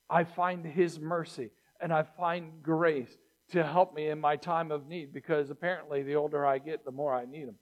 I 0.08 0.24
find 0.24 0.64
His 0.64 0.98
mercy 0.98 1.50
and 1.80 1.92
I 1.92 2.02
find 2.02 2.62
grace 2.62 3.16
to 3.52 3.64
help 3.64 3.94
me 3.94 4.08
in 4.08 4.20
my 4.20 4.36
time 4.36 4.70
of 4.70 4.86
need 4.86 5.12
because 5.12 5.50
apparently 5.50 6.02
the 6.02 6.14
older 6.14 6.46
I 6.46 6.58
get, 6.58 6.84
the 6.84 6.90
more 6.90 7.14
I 7.14 7.24
need 7.24 7.48
Him. 7.48 7.56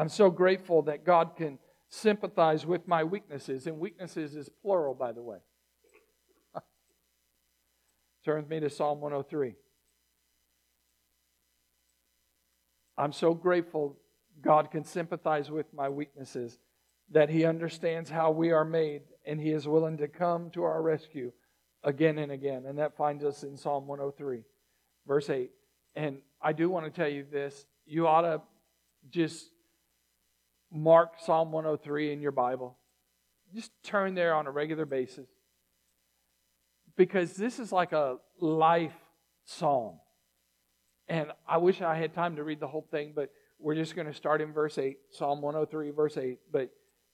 I'm 0.00 0.08
so 0.08 0.30
grateful 0.30 0.80
that 0.84 1.04
God 1.04 1.36
can 1.36 1.58
sympathize 1.90 2.64
with 2.64 2.88
my 2.88 3.04
weaknesses, 3.04 3.66
and 3.66 3.78
weaknesses 3.78 4.34
is 4.34 4.48
plural, 4.48 4.94
by 4.94 5.12
the 5.12 5.20
way. 5.20 5.36
Turn 8.24 8.48
me 8.48 8.60
to 8.60 8.70
Psalm 8.70 9.02
103. 9.02 9.56
I'm 12.96 13.12
so 13.12 13.34
grateful 13.34 13.98
God 14.40 14.70
can 14.70 14.86
sympathize 14.86 15.50
with 15.50 15.66
my 15.74 15.90
weaknesses, 15.90 16.58
that 17.10 17.28
He 17.28 17.44
understands 17.44 18.08
how 18.08 18.30
we 18.30 18.52
are 18.52 18.64
made, 18.64 19.02
and 19.26 19.38
He 19.38 19.50
is 19.50 19.68
willing 19.68 19.98
to 19.98 20.08
come 20.08 20.48
to 20.52 20.62
our 20.62 20.80
rescue 20.80 21.30
again 21.84 22.16
and 22.16 22.32
again. 22.32 22.64
And 22.64 22.78
that 22.78 22.96
finds 22.96 23.22
us 23.22 23.42
in 23.42 23.54
Psalm 23.54 23.86
103, 23.86 24.44
verse 25.06 25.28
8. 25.28 25.50
And 25.94 26.22
I 26.40 26.54
do 26.54 26.70
want 26.70 26.86
to 26.86 26.90
tell 26.90 27.10
you 27.10 27.26
this 27.30 27.66
you 27.84 28.06
ought 28.06 28.22
to 28.22 28.40
just 29.10 29.50
mark 30.72 31.14
Psalm 31.18 31.52
103 31.52 32.12
in 32.12 32.20
your 32.20 32.32
Bible. 32.32 32.76
Just 33.54 33.72
turn 33.82 34.14
there 34.14 34.34
on 34.34 34.46
a 34.46 34.50
regular 34.50 34.86
basis. 34.86 35.28
Because 36.96 37.34
this 37.34 37.58
is 37.58 37.72
like 37.72 37.92
a 37.92 38.16
life 38.40 38.94
psalm. 39.44 39.98
And 41.08 41.32
I 41.48 41.56
wish 41.56 41.82
I 41.82 41.96
had 41.96 42.14
time 42.14 42.36
to 42.36 42.44
read 42.44 42.60
the 42.60 42.68
whole 42.68 42.86
thing, 42.90 43.12
but 43.14 43.30
we're 43.58 43.74
just 43.74 43.96
going 43.96 44.06
to 44.06 44.14
start 44.14 44.40
in 44.40 44.52
verse 44.52 44.78
8, 44.78 44.96
Psalm 45.10 45.42
103, 45.42 45.90
verse 45.90 46.16
8. 46.16 46.38
But 46.52 46.70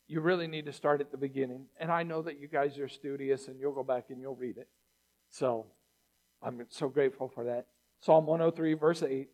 you 0.06 0.20
really 0.20 0.46
need 0.46 0.66
to 0.66 0.72
start 0.72 1.00
at 1.00 1.10
the 1.10 1.16
beginning. 1.16 1.66
And 1.80 1.90
I 1.90 2.02
know 2.02 2.22
that 2.22 2.38
you 2.38 2.46
guys 2.46 2.78
are 2.78 2.88
studious 2.88 3.48
and 3.48 3.58
you'll 3.58 3.74
go 3.74 3.82
back 3.82 4.06
and 4.10 4.20
you'll 4.20 4.36
read 4.36 4.58
it. 4.58 4.68
So 5.30 5.66
I'm 6.42 6.64
so 6.68 6.88
grateful 6.88 7.28
for 7.28 7.44
that. 7.44 7.66
Psalm 8.00 8.26
103, 8.26 8.74
verse 8.74 9.02
8. 9.02 9.28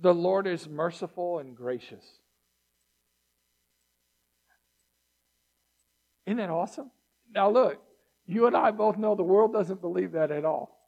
The 0.00 0.14
Lord 0.14 0.46
is 0.46 0.68
merciful 0.68 1.38
and 1.38 1.54
gracious 1.54 2.04
Isn't 6.30 6.36
that 6.36 6.48
awesome? 6.48 6.92
Now, 7.34 7.50
look, 7.50 7.82
you 8.24 8.46
and 8.46 8.56
I 8.56 8.70
both 8.70 8.96
know 8.96 9.16
the 9.16 9.24
world 9.24 9.52
doesn't 9.52 9.80
believe 9.80 10.12
that 10.12 10.30
at 10.30 10.44
all. 10.44 10.78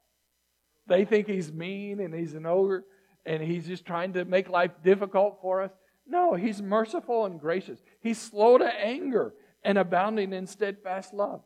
They 0.87 1.03
think 1.03 1.27
he's 1.27 1.51
mean 1.51 1.99
and 1.99 2.13
he's 2.13 2.33
an 2.33 2.45
ogre 2.45 2.85
and 3.25 3.43
he's 3.43 3.67
just 3.67 3.85
trying 3.85 4.13
to 4.13 4.23
make 4.23 4.47
life 4.47 4.71
difficult 4.85 5.39
for 5.41 5.61
us. 5.61 5.71
No, 6.07 6.33
he's 6.33 6.61
merciful 6.61 7.25
and 7.25 7.41
gracious. 7.41 7.83
He's 7.99 8.17
slow 8.17 8.57
to 8.57 8.65
anger 8.65 9.33
and 9.65 9.77
abounding 9.77 10.31
in 10.31 10.47
steadfast 10.47 11.13
love. 11.13 11.41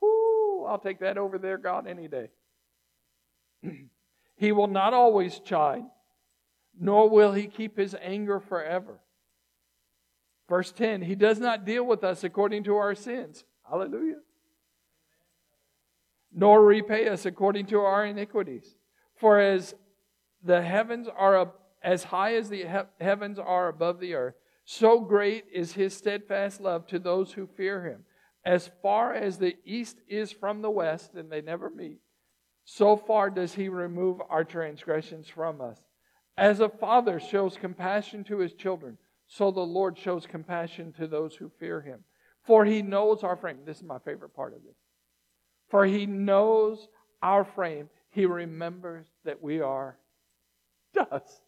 Whoo, 0.00 0.64
I'll 0.64 0.78
take 0.78 1.00
that 1.00 1.18
over 1.18 1.36
there, 1.36 1.58
God, 1.58 1.88
any 1.88 2.06
day. 2.06 2.30
He 4.40 4.52
will 4.52 4.68
not 4.68 4.94
always 4.94 5.40
chide, 5.40 5.82
nor 6.78 7.10
will 7.10 7.32
he 7.32 7.48
keep 7.48 7.76
his 7.76 7.96
anger 8.00 8.38
forever. 8.38 9.00
Verse 10.48 10.72
10 10.72 11.02
He 11.02 11.14
does 11.14 11.38
not 11.38 11.64
deal 11.64 11.84
with 11.84 12.02
us 12.02 12.24
according 12.24 12.64
to 12.64 12.76
our 12.76 12.94
sins. 12.94 13.44
Hallelujah. 13.68 14.20
Nor 16.32 16.64
repay 16.64 17.08
us 17.08 17.26
according 17.26 17.66
to 17.66 17.80
our 17.80 18.04
iniquities. 18.04 18.76
For 19.16 19.38
as 19.40 19.74
the 20.42 20.62
heavens 20.62 21.08
are 21.08 21.52
as 21.82 22.04
high 22.04 22.34
as 22.34 22.48
the 22.48 22.64
he- 22.64 23.04
heavens 23.04 23.38
are 23.38 23.68
above 23.68 24.00
the 24.00 24.14
earth, 24.14 24.34
so 24.64 25.00
great 25.00 25.44
is 25.52 25.72
his 25.72 25.96
steadfast 25.96 26.60
love 26.60 26.86
to 26.88 26.98
those 26.98 27.32
who 27.32 27.46
fear 27.46 27.84
him. 27.84 28.04
As 28.44 28.70
far 28.82 29.14
as 29.14 29.38
the 29.38 29.56
east 29.64 29.98
is 30.08 30.30
from 30.30 30.62
the 30.62 30.70
west, 30.70 31.14
and 31.14 31.30
they 31.30 31.40
never 31.40 31.70
meet, 31.70 32.00
so 32.64 32.96
far 32.96 33.30
does 33.30 33.54
he 33.54 33.68
remove 33.68 34.20
our 34.28 34.44
transgressions 34.44 35.28
from 35.28 35.60
us. 35.60 35.78
As 36.36 36.60
a 36.60 36.68
father 36.68 37.18
shows 37.18 37.56
compassion 37.56 38.24
to 38.24 38.38
his 38.38 38.54
children, 38.54 38.98
so 39.28 39.50
the 39.50 39.60
Lord 39.60 39.98
shows 39.98 40.26
compassion 40.26 40.92
to 40.94 41.06
those 41.06 41.34
who 41.36 41.50
fear 41.60 41.82
him. 41.82 42.00
For 42.44 42.64
he 42.64 42.80
knows 42.80 43.22
our 43.22 43.36
frame. 43.36 43.58
This 43.64 43.76
is 43.76 43.82
my 43.82 43.98
favorite 43.98 44.34
part 44.34 44.54
of 44.54 44.62
this. 44.64 44.76
For 45.68 45.84
he 45.84 46.06
knows 46.06 46.88
our 47.22 47.44
frame. 47.44 47.90
He 48.10 48.24
remembers 48.24 49.06
that 49.24 49.42
we 49.42 49.60
are 49.60 49.98
dust. 50.94 51.42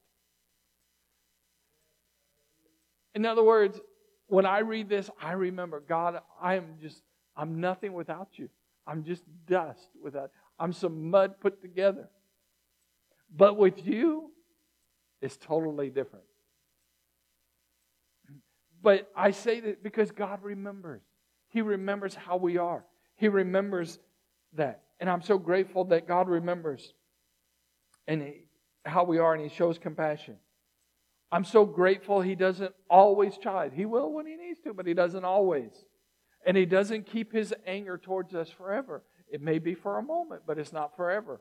In 3.14 3.24
other 3.24 3.42
words, 3.42 3.80
when 4.26 4.44
I 4.44 4.58
read 4.58 4.88
this, 4.88 5.08
I 5.20 5.32
remember, 5.32 5.80
God, 5.80 6.20
I 6.40 6.54
am 6.56 6.76
just, 6.80 7.02
I'm 7.34 7.60
nothing 7.60 7.94
without 7.94 8.28
you. 8.34 8.50
I'm 8.86 9.04
just 9.04 9.24
dust 9.46 9.88
without, 10.00 10.30
I'm 10.58 10.72
some 10.74 11.10
mud 11.10 11.40
put 11.40 11.62
together. 11.62 12.10
But 13.34 13.56
with 13.56 13.86
you, 13.86 14.30
it's 15.22 15.36
totally 15.38 15.88
different. 15.88 16.24
But 18.82 19.10
I 19.14 19.30
say 19.30 19.60
that 19.60 19.82
because 19.82 20.10
God 20.10 20.42
remembers. 20.42 21.02
He 21.48 21.62
remembers 21.62 22.14
how 22.14 22.36
we 22.36 22.56
are. 22.56 22.84
He 23.16 23.28
remembers 23.28 23.98
that. 24.54 24.82
And 25.00 25.10
I'm 25.10 25.22
so 25.22 25.38
grateful 25.38 25.84
that 25.86 26.06
God 26.06 26.28
remembers 26.28 26.94
and 28.06 28.32
how 28.84 29.04
we 29.04 29.18
are 29.18 29.34
and 29.34 29.42
He 29.42 29.54
shows 29.54 29.78
compassion. 29.78 30.36
I'm 31.32 31.44
so 31.44 31.64
grateful 31.64 32.20
He 32.20 32.34
doesn't 32.34 32.74
always 32.88 33.36
chide. 33.36 33.72
He 33.74 33.84
will 33.84 34.12
when 34.12 34.26
He 34.26 34.36
needs 34.36 34.60
to, 34.60 34.74
but 34.74 34.86
He 34.86 34.94
doesn't 34.94 35.24
always. 35.24 35.72
And 36.46 36.56
He 36.56 36.66
doesn't 36.66 37.06
keep 37.06 37.32
His 37.32 37.54
anger 37.66 37.98
towards 37.98 38.34
us 38.34 38.50
forever. 38.50 39.02
It 39.28 39.40
may 39.40 39.58
be 39.58 39.74
for 39.74 39.98
a 39.98 40.02
moment, 40.02 40.42
but 40.46 40.58
it's 40.58 40.72
not 40.72 40.96
forever. 40.96 41.40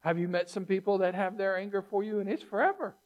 Have 0.00 0.18
you 0.18 0.28
met 0.28 0.50
some 0.50 0.64
people 0.64 0.98
that 0.98 1.14
have 1.14 1.36
their 1.36 1.56
anger 1.56 1.82
for 1.82 2.02
you 2.02 2.20
and 2.20 2.28
it's 2.28 2.42
forever? 2.42 2.96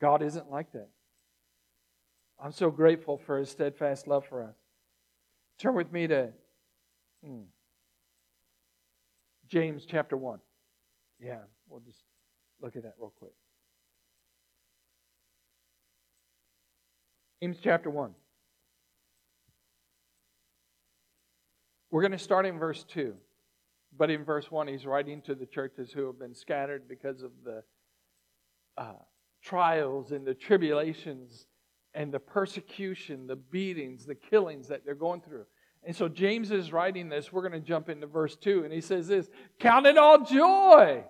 God 0.00 0.22
isn't 0.22 0.50
like 0.50 0.72
that. 0.72 0.88
I'm 2.42 2.52
so 2.52 2.70
grateful 2.70 3.18
for 3.18 3.38
His 3.38 3.50
steadfast 3.50 4.06
love 4.06 4.26
for 4.26 4.42
us. 4.42 4.56
Turn 5.58 5.74
with 5.74 5.90
me 5.90 6.06
to 6.06 6.32
hmm, 7.24 7.42
James 9.48 9.86
chapter 9.86 10.16
1. 10.16 10.38
Yeah, 11.18 11.38
we'll 11.68 11.80
just 11.80 12.02
look 12.60 12.76
at 12.76 12.82
that 12.82 12.94
real 12.98 13.12
quick. 13.18 13.32
James 17.42 17.56
chapter 17.62 17.88
1. 17.88 18.14
We're 21.90 22.02
going 22.02 22.12
to 22.12 22.18
start 22.18 22.44
in 22.44 22.58
verse 22.58 22.84
2. 22.84 23.14
But 23.96 24.10
in 24.10 24.24
verse 24.24 24.50
1, 24.50 24.68
he's 24.68 24.84
writing 24.84 25.22
to 25.22 25.34
the 25.34 25.46
churches 25.46 25.92
who 25.92 26.06
have 26.06 26.18
been 26.18 26.34
scattered 26.34 26.88
because 26.88 27.22
of 27.22 27.30
the 27.44 27.62
uh, 28.76 28.92
trials 29.46 30.10
and 30.10 30.26
the 30.26 30.34
tribulations 30.34 31.46
and 31.94 32.12
the 32.12 32.18
persecution, 32.18 33.26
the 33.26 33.36
beatings, 33.36 34.04
the 34.04 34.14
killings 34.14 34.68
that 34.68 34.84
they're 34.84 34.94
going 34.94 35.20
through. 35.20 35.46
And 35.84 35.94
so 35.94 36.08
James 36.08 36.50
is 36.50 36.72
writing 36.72 37.08
this. 37.08 37.32
We're 37.32 37.48
going 37.48 37.60
to 37.60 37.66
jump 37.66 37.88
into 37.88 38.06
verse 38.08 38.36
2, 38.36 38.64
and 38.64 38.72
he 38.72 38.80
says 38.80 39.06
this 39.06 39.28
Count 39.60 39.86
it 39.86 39.96
all 39.96 40.24
joy 40.24 41.04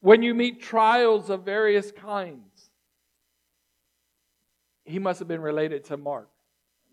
when 0.00 0.22
you 0.22 0.34
meet 0.34 0.60
trials 0.60 1.30
of 1.30 1.44
various 1.44 1.90
kinds. 1.90 2.70
He 4.84 4.98
must 4.98 5.18
have 5.20 5.28
been 5.28 5.40
related 5.40 5.84
to 5.84 5.96
Mark. 5.96 6.28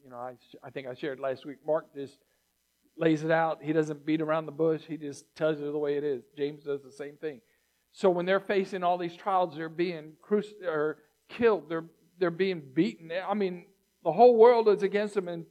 You 0.01 0.09
know, 0.09 0.15
I, 0.15 0.35
I 0.63 0.69
think 0.69 0.87
I 0.87 0.93
shared 0.93 1.19
last 1.19 1.45
week. 1.45 1.57
Mark 1.67 1.93
just 1.93 2.17
lays 2.97 3.23
it 3.23 3.31
out. 3.31 3.59
He 3.61 3.73
doesn't 3.73 4.05
beat 4.05 4.21
around 4.21 4.45
the 4.45 4.51
bush. 4.51 4.83
He 4.87 4.97
just 4.97 5.25
tells 5.35 5.59
you 5.59 5.71
the 5.71 5.77
way 5.77 5.97
it 5.97 6.03
is. 6.03 6.23
James 6.37 6.63
does 6.63 6.83
the 6.83 6.91
same 6.91 7.15
thing. 7.17 7.41
So 7.93 8.09
when 8.09 8.25
they're 8.25 8.39
facing 8.39 8.83
all 8.83 8.97
these 8.97 9.15
trials, 9.15 9.55
they're 9.55 9.69
being 9.69 10.13
cruci- 10.23 10.63
or 10.63 10.99
killed. 11.29 11.69
They're 11.69 11.85
they're 12.19 12.29
being 12.29 12.61
beaten. 12.73 13.11
I 13.11 13.33
mean, 13.33 13.65
the 14.03 14.11
whole 14.11 14.37
world 14.37 14.69
is 14.69 14.83
against 14.83 15.15
them. 15.15 15.27
And 15.27 15.45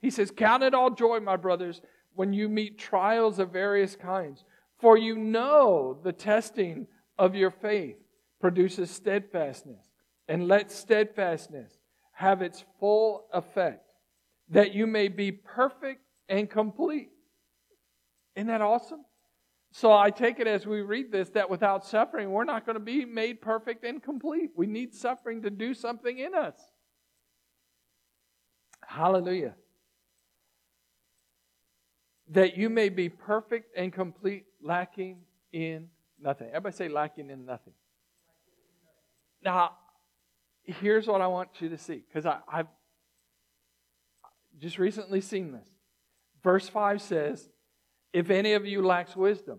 he 0.00 0.10
says, 0.10 0.30
"Count 0.30 0.62
it 0.62 0.74
all 0.74 0.90
joy, 0.90 1.20
my 1.20 1.36
brothers, 1.36 1.82
when 2.14 2.32
you 2.32 2.48
meet 2.48 2.78
trials 2.78 3.38
of 3.38 3.52
various 3.52 3.94
kinds, 3.94 4.44
for 4.78 4.96
you 4.96 5.16
know 5.16 5.98
the 6.02 6.12
testing 6.12 6.86
of 7.18 7.34
your 7.34 7.50
faith 7.50 7.96
produces 8.40 8.90
steadfastness, 8.90 9.90
and 10.28 10.48
let 10.48 10.70
steadfastness 10.70 11.78
have 12.12 12.42
its 12.42 12.64
full 12.80 13.26
effect, 13.32 13.84
that 14.48 14.74
you 14.74 14.86
may 14.86 15.08
be 15.08 15.30
perfect 15.30 16.05
and 16.28 16.48
complete." 16.48 17.10
Isn't 18.34 18.48
that 18.48 18.60
awesome? 18.60 19.04
So 19.72 19.92
I 19.92 20.10
take 20.10 20.40
it 20.40 20.46
as 20.46 20.66
we 20.66 20.80
read 20.80 21.12
this 21.12 21.28
that 21.30 21.50
without 21.50 21.84
suffering, 21.84 22.30
we're 22.30 22.44
not 22.44 22.64
going 22.64 22.74
to 22.74 22.80
be 22.80 23.04
made 23.04 23.40
perfect 23.40 23.84
and 23.84 24.02
complete. 24.02 24.50
We 24.56 24.66
need 24.66 24.94
suffering 24.94 25.42
to 25.42 25.50
do 25.50 25.74
something 25.74 26.18
in 26.18 26.34
us. 26.34 26.56
Hallelujah. 28.86 29.54
That 32.28 32.56
you 32.56 32.70
may 32.70 32.88
be 32.88 33.08
perfect 33.08 33.76
and 33.76 33.92
complete, 33.92 34.46
lacking 34.62 35.18
in 35.52 35.90
nothing. 36.20 36.48
Everybody 36.48 36.76
say 36.76 36.88
lacking 36.88 37.30
in 37.30 37.44
nothing. 37.44 37.74
Now, 39.42 39.76
here's 40.62 41.06
what 41.06 41.20
I 41.20 41.26
want 41.26 41.50
you 41.60 41.68
to 41.68 41.78
see, 41.78 42.02
because 42.08 42.24
I've 42.48 42.68
just 44.58 44.78
recently 44.78 45.20
seen 45.20 45.52
this. 45.52 45.68
Verse 46.46 46.68
5 46.68 47.02
says, 47.02 47.50
if 48.12 48.30
any 48.30 48.52
of 48.52 48.64
you 48.64 48.80
lacks 48.80 49.16
wisdom. 49.16 49.58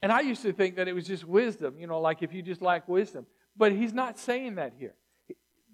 And 0.00 0.10
I 0.10 0.20
used 0.20 0.40
to 0.44 0.52
think 0.54 0.76
that 0.76 0.88
it 0.88 0.94
was 0.94 1.06
just 1.06 1.26
wisdom, 1.26 1.78
you 1.78 1.86
know, 1.86 2.00
like 2.00 2.22
if 2.22 2.32
you 2.32 2.40
just 2.40 2.62
lack 2.62 2.88
wisdom. 2.88 3.26
But 3.58 3.72
he's 3.72 3.92
not 3.92 4.18
saying 4.18 4.54
that 4.54 4.72
here. 4.78 4.94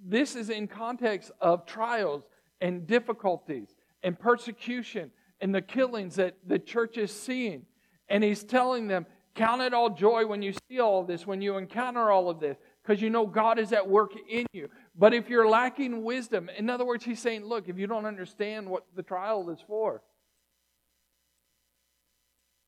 This 0.05 0.35
is 0.35 0.51
in 0.51 0.67
context 0.67 1.31
of 1.41 1.67
trials 1.67 2.25
and 2.61 2.85
difficulties 2.85 3.77
and 4.03 4.19
persecution 4.19 5.13
and 5.41 5.55
the 5.55 5.63
killings 5.63 6.17
that 6.17 6.35
the 6.45 6.59
church 6.59 6.99
is 6.99 7.13
seeing. 7.13 7.65
And 8.09 8.25
he's 8.25 8.43
telling 8.43 8.89
them, 8.89 9.07
count 9.37 9.63
it 9.63 9.73
all 9.73 9.91
joy 9.91 10.27
when 10.27 10.43
you 10.43 10.53
see 10.69 10.81
all 10.81 11.05
this, 11.05 11.29
when 11.29 11.41
you 11.41 11.59
encounter 11.59 12.11
all 12.11 12.29
of 12.29 12.41
this, 12.41 12.57
because 12.83 13.01
you 13.01 13.11
know 13.11 13.25
God 13.25 13.61
is 13.61 13.73
at 13.73 13.89
work 13.89 14.13
in 14.29 14.47
you. 14.53 14.69
But 14.99 15.13
if 15.13 15.29
you're 15.29 15.49
lacking 15.49 16.05
wisdom, 16.05 16.49
in 16.57 16.71
other 16.71 16.85
words, 16.85 17.05
he's 17.05 17.21
saying, 17.21 17.45
look, 17.45 17.69
if 17.69 17.79
you 17.79 17.87
don't 17.87 18.07
understand 18.07 18.69
what 18.69 18.85
the 18.95 19.03
trial 19.03 19.51
is 19.51 19.59
for, 19.67 20.03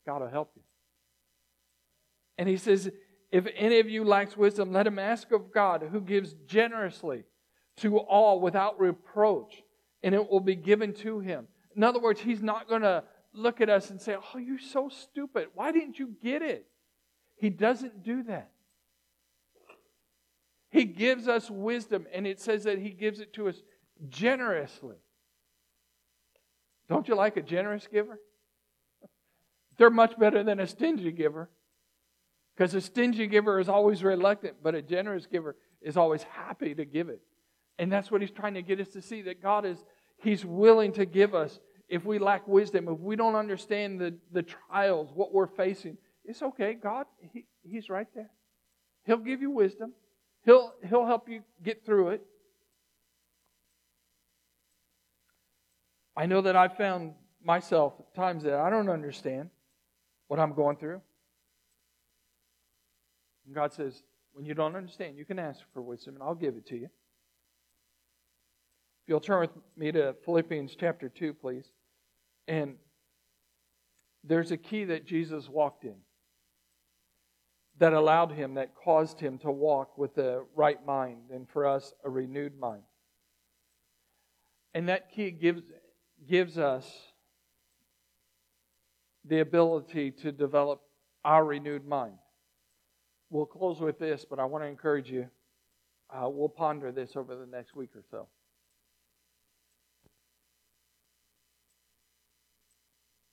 God 0.07 0.21
will 0.21 0.29
help 0.29 0.53
you. 0.55 0.63
And 2.37 2.49
he 2.49 2.57
says, 2.57 2.91
if 3.31 3.47
any 3.57 3.81
of 3.81 3.89
you 3.89 4.05
lacks 4.05 4.37
wisdom, 4.37 4.73
let 4.73 4.87
him 4.87 4.99
ask 4.99 5.33
of 5.33 5.53
God, 5.53 5.83
who 5.91 6.01
gives 6.01 6.35
generously 6.47 7.25
to 7.79 7.99
all 7.99 8.41
without 8.41 8.79
reproach, 8.79 9.63
and 10.03 10.15
it 10.15 10.31
will 10.31 10.41
be 10.41 10.55
given 10.55 10.93
to 10.95 11.21
him. 11.21 11.47
In 11.77 11.83
other 11.83 12.01
words, 12.01 12.21
he's 12.21 12.43
not 12.43 12.69
going 12.69 12.83
to 12.83 13.05
look 13.33 13.61
at 13.61 13.69
us 13.69 13.91
and 13.91 14.01
say, 14.01 14.17
Oh, 14.17 14.39
you're 14.39 14.59
so 14.59 14.89
stupid. 14.89 15.49
Why 15.55 15.73
didn't 15.73 15.99
you 15.99 16.15
get 16.23 16.43
it? 16.43 16.67
He 17.37 17.51
doesn't 17.51 18.03
do 18.03 18.25
that. 18.25 18.51
He 20.71 20.85
gives 20.85 21.29
us 21.29 21.51
wisdom, 21.51 22.07
and 22.13 22.27
it 22.27 22.41
says 22.41 22.65
that 22.65 22.79
He 22.79 22.91
gives 22.91 23.21
it 23.21 23.33
to 23.35 23.49
us 23.49 23.57
generously. 24.09 24.97
Don't 26.89 27.09
you 27.09 27.15
like 27.15 27.37
a 27.37 27.43
generous 27.43 27.87
giver? 27.87 28.19
They're 29.77 29.91
much 29.91 30.19
better 30.19 30.43
than 30.43 30.61
a 30.61 30.67
stingy 30.67 31.13
giver. 31.13 31.49
Because 32.57 32.75
a 32.75 32.81
stingy 32.81 33.29
giver 33.29 33.61
is 33.61 33.69
always 33.69 34.03
reluctant, 34.03 34.57
but 34.63 34.75
a 34.75 34.83
generous 34.83 35.27
giver 35.27 35.55
is 35.81 35.97
always 35.97 36.25
happy 36.25 36.75
to 36.75 36.85
give 36.85 37.09
it. 37.09 37.21
And 37.79 37.93
that's 37.93 38.11
what 38.11 38.21
he's 38.21 38.33
trying 38.33 38.55
to 38.55 38.63
get 38.63 38.81
us 38.81 38.89
to 38.89 39.01
see 39.01 39.23
that 39.23 39.41
God 39.41 39.65
is, 39.65 39.79
he's 40.17 40.45
willing 40.45 40.93
to 40.95 41.07
give 41.07 41.35
us 41.35 41.61
if 41.89 42.05
we 42.05 42.19
lack 42.19 42.49
wisdom, 42.49 42.89
if 42.89 42.99
we 42.99 43.15
don't 43.15 43.37
understand 43.37 44.01
the, 44.01 44.15
the 44.33 44.43
trials, 44.43 45.11
what 45.15 45.33
we're 45.33 45.47
facing. 45.47 45.97
It's 46.25 46.43
okay. 46.43 46.75
God, 46.75 47.07
he, 47.33 47.47
he's 47.63 47.89
right 47.89 48.09
there. 48.15 48.31
He'll 49.05 49.19
give 49.19 49.41
you 49.41 49.51
wisdom. 49.51 49.93
He'll, 50.49 50.73
he'll 50.89 51.05
help 51.05 51.29
you 51.29 51.43
get 51.63 51.85
through 51.85 52.09
it. 52.09 52.23
I 56.17 56.25
know 56.25 56.41
that 56.41 56.57
I've 56.57 56.75
found 56.75 57.13
myself 57.45 57.93
at 58.01 58.15
times 58.15 58.45
that 58.45 58.55
I 58.55 58.71
don't 58.71 58.89
understand 58.89 59.51
what 60.29 60.41
I'm 60.41 60.55
going 60.55 60.79
through. 60.79 61.03
And 63.45 63.55
God 63.55 63.75
says, 63.75 64.03
when 64.33 64.47
you 64.47 64.55
don't 64.55 64.75
understand, 64.75 65.19
you 65.19 65.27
can 65.27 65.39
ask 65.39 65.61
for 65.75 65.83
wisdom 65.83 66.15
and 66.15 66.23
I'll 66.23 66.35
give 66.35 66.57
it 66.57 66.65
to 66.69 66.79
you. 66.79 66.87
If 69.03 69.09
you'll 69.09 69.21
turn 69.21 69.41
with 69.41 69.51
me 69.77 69.93
to 69.93 70.17
Philippians 70.25 70.75
chapter 70.81 71.11
2, 71.11 71.35
please. 71.35 71.67
And 72.47 72.77
there's 74.25 74.51
a 74.51 74.57
key 74.57 74.85
that 74.85 75.05
Jesus 75.05 75.47
walked 75.47 75.85
in 75.85 75.97
that 77.79 77.93
allowed 77.93 78.33
him, 78.33 78.55
that 78.55 78.75
caused 78.75 79.21
him 79.21 79.39
to 79.39 79.51
walk 79.51 79.97
with 79.97 80.19
a 80.19 80.43
right 80.55 80.85
mind, 80.85 81.31
and 81.33 81.49
for 81.49 81.67
us, 81.67 81.93
a 82.05 82.11
renewed 82.11 82.59
mind. 82.59 82.83
And 84.75 84.89
that 84.89 85.11
key 85.11 85.31
gives, 85.31 85.63
gives 86.29 86.59
us 86.59 86.89
the 89.25 89.41
ability 89.41 90.11
to 90.11 90.33
develop 90.33 90.83
our 91.25 91.45
renewed 91.45 91.87
mind. 91.87 92.15
We'll 93.31 93.47
close 93.47 93.81
with 93.81 93.99
this, 93.99 94.25
but 94.29 94.39
I 94.39 94.45
want 94.45 94.65
to 94.65 94.69
encourage 94.69 95.11
you. 95.11 95.29
Uh, 96.11 96.29
we'll 96.29 96.49
ponder 96.49 96.91
this 96.91 97.17
over 97.17 97.37
the 97.37 97.47
next 97.47 97.77
week 97.77 97.91
or 97.95 98.03
so. 98.11 98.29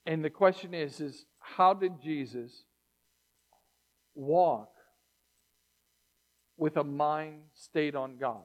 And 0.05 0.23
the 0.23 0.29
question 0.29 0.73
is, 0.73 0.99
is 0.99 1.25
how 1.39 1.73
did 1.73 2.01
Jesus 2.01 2.65
walk 4.15 4.71
with 6.57 6.77
a 6.77 6.83
mind 6.83 7.41
stayed 7.53 7.95
on 7.95 8.17
God? 8.17 8.43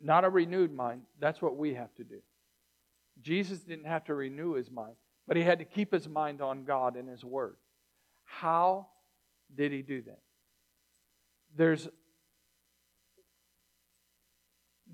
Not 0.00 0.24
a 0.24 0.30
renewed 0.30 0.72
mind. 0.72 1.02
That's 1.18 1.40
what 1.40 1.56
we 1.56 1.74
have 1.74 1.94
to 1.94 2.04
do. 2.04 2.20
Jesus 3.20 3.60
didn't 3.60 3.86
have 3.86 4.04
to 4.04 4.14
renew 4.14 4.54
his 4.54 4.70
mind, 4.70 4.94
but 5.26 5.36
he 5.36 5.42
had 5.42 5.58
to 5.58 5.64
keep 5.64 5.92
his 5.92 6.08
mind 6.08 6.40
on 6.40 6.64
God 6.64 6.96
and 6.96 7.08
his 7.08 7.24
word. 7.24 7.56
How 8.24 8.88
did 9.54 9.72
he 9.72 9.82
do 9.82 10.02
that? 10.02 10.20
There's 11.56 11.88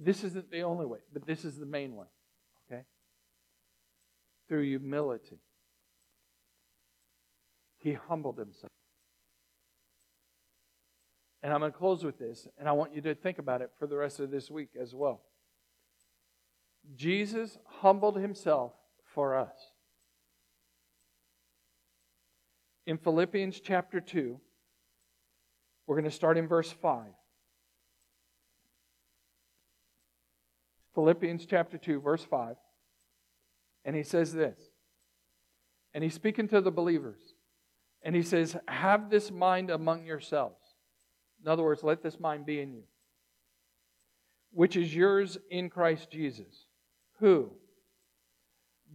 this 0.01 0.23
isn't 0.23 0.51
the 0.51 0.63
only 0.63 0.87
way, 0.87 0.99
but 1.13 1.27
this 1.27 1.45
is 1.45 1.59
the 1.59 1.67
main 1.67 1.97
way 1.97 2.07
Okay? 2.71 2.83
through 4.49 4.63
humility. 4.63 5.39
He 7.79 7.95
humbled 7.95 8.39
himself. 8.39 8.73
And 11.43 11.53
I'm 11.53 11.61
going 11.61 11.73
to 11.73 11.79
close 11.79 12.05
with 12.05 12.19
this, 12.19 12.49
and 12.59 12.69
I 12.69 12.73
want 12.73 12.95
you 12.95 13.01
to 13.03 13.15
think 13.15 13.39
about 13.39 13.63
it 13.63 13.71
for 13.79 13.87
the 13.87 13.97
rest 13.97 14.19
of 14.19 14.31
this 14.31 14.51
week 14.51 14.71
as 14.81 14.95
well. 14.95 15.23
Jesus 16.97 17.59
humbled 17.81 18.17
himself 18.17 18.73
for 19.15 19.37
us. 19.37 19.73
In 22.87 22.99
Philippians 22.99 23.61
chapter 23.61 24.01
2, 24.01 24.41
we're 25.87 25.95
going 25.95 26.05
to 26.05 26.11
start 26.11 26.37
in 26.39 26.49
verse 26.49 26.73
5. 26.73 27.05
Philippians 30.95 31.47
chapter 31.47 31.79
2, 31.79 32.01
verse 32.01 32.25
5. 32.25 32.57
And 33.85 33.95
he 33.95 34.03
says 34.03 34.33
this. 34.33 34.59
And 35.95 36.03
he's 36.03 36.15
speaking 36.15 36.49
to 36.49 36.61
the 36.61 36.71
believers. 36.71 37.21
And 38.09 38.17
he 38.17 38.23
says, 38.23 38.57
Have 38.67 39.11
this 39.11 39.31
mind 39.31 39.69
among 39.69 40.07
yourselves. 40.07 40.57
In 41.45 41.51
other 41.51 41.63
words, 41.63 41.83
let 41.83 42.03
this 42.03 42.19
mind 42.19 42.47
be 42.47 42.59
in 42.59 42.73
you, 42.73 42.85
which 44.51 44.75
is 44.75 44.97
yours 44.97 45.37
in 45.51 45.69
Christ 45.69 46.11
Jesus, 46.11 46.65
who, 47.19 47.53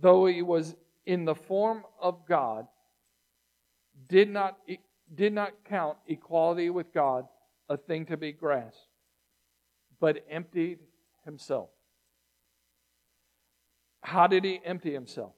though 0.01 0.25
he 0.25 0.41
was 0.41 0.73
in 1.05 1.25
the 1.25 1.35
form 1.35 1.83
of 2.01 2.25
God, 2.27 2.65
did 4.09 4.31
not, 4.31 4.57
did 5.13 5.33
not 5.33 5.51
count 5.69 5.99
equality 6.07 6.71
with 6.71 6.91
God 6.91 7.27
a 7.69 7.77
thing 7.77 8.07
to 8.07 8.17
be 8.17 8.31
grasped, 8.31 8.87
but 9.99 10.25
emptied 10.27 10.79
himself 11.23 11.69
how 14.03 14.27
did 14.27 14.43
he 14.43 14.59
empty 14.63 14.91
himself? 14.91 15.33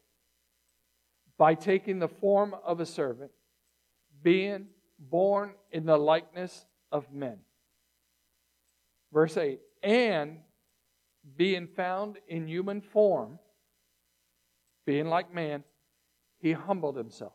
By 1.38 1.54
taking 1.54 2.00
the 2.00 2.08
form 2.08 2.56
of 2.66 2.80
a 2.80 2.86
servant, 2.86 3.32
being 4.26 4.66
born 4.98 5.54
in 5.72 5.86
the 5.86 5.96
likeness 5.96 6.66
of 6.92 7.14
men. 7.14 7.38
Verse 9.14 9.38
8, 9.38 9.60
and 9.84 10.40
being 11.38 11.68
found 11.68 12.18
in 12.28 12.48
human 12.48 12.82
form, 12.82 13.38
being 14.84 15.06
like 15.06 15.32
man, 15.32 15.64
he 16.40 16.54
humbled 16.54 16.98
himself. 16.98 17.34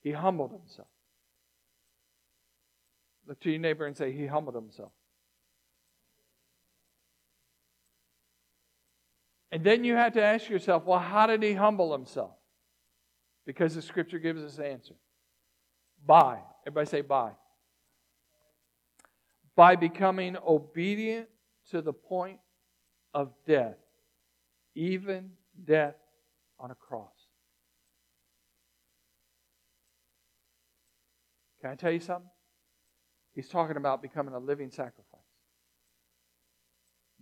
He 0.00 0.12
humbled 0.12 0.52
himself. 0.52 0.88
Look 3.26 3.40
to 3.40 3.50
your 3.50 3.60
neighbor 3.60 3.86
and 3.86 3.96
say, 3.96 4.12
He 4.12 4.26
humbled 4.26 4.54
himself. 4.54 4.92
And 9.52 9.62
then 9.62 9.84
you 9.84 9.96
have 9.96 10.14
to 10.14 10.22
ask 10.22 10.48
yourself, 10.48 10.84
well, 10.84 10.98
how 10.98 11.26
did 11.26 11.42
he 11.42 11.52
humble 11.52 11.92
himself? 11.92 12.32
Because 13.46 13.74
the 13.74 13.82
scripture 13.82 14.18
gives 14.18 14.42
us 14.42 14.56
the 14.56 14.66
answer. 14.66 14.94
By. 16.06 16.38
Everybody 16.66 16.88
say 16.88 17.00
by. 17.02 17.32
By 19.56 19.76
becoming 19.76 20.36
obedient 20.46 21.28
to 21.70 21.82
the 21.82 21.92
point 21.92 22.38
of 23.12 23.32
death, 23.46 23.76
even 24.74 25.30
death 25.64 25.94
on 26.58 26.70
a 26.70 26.74
cross. 26.74 27.10
Can 31.60 31.70
I 31.70 31.76
tell 31.76 31.92
you 31.92 32.00
something? 32.00 32.30
He's 33.34 33.48
talking 33.48 33.76
about 33.76 34.02
becoming 34.02 34.34
a 34.34 34.38
living 34.38 34.70
sacrifice. 34.70 35.20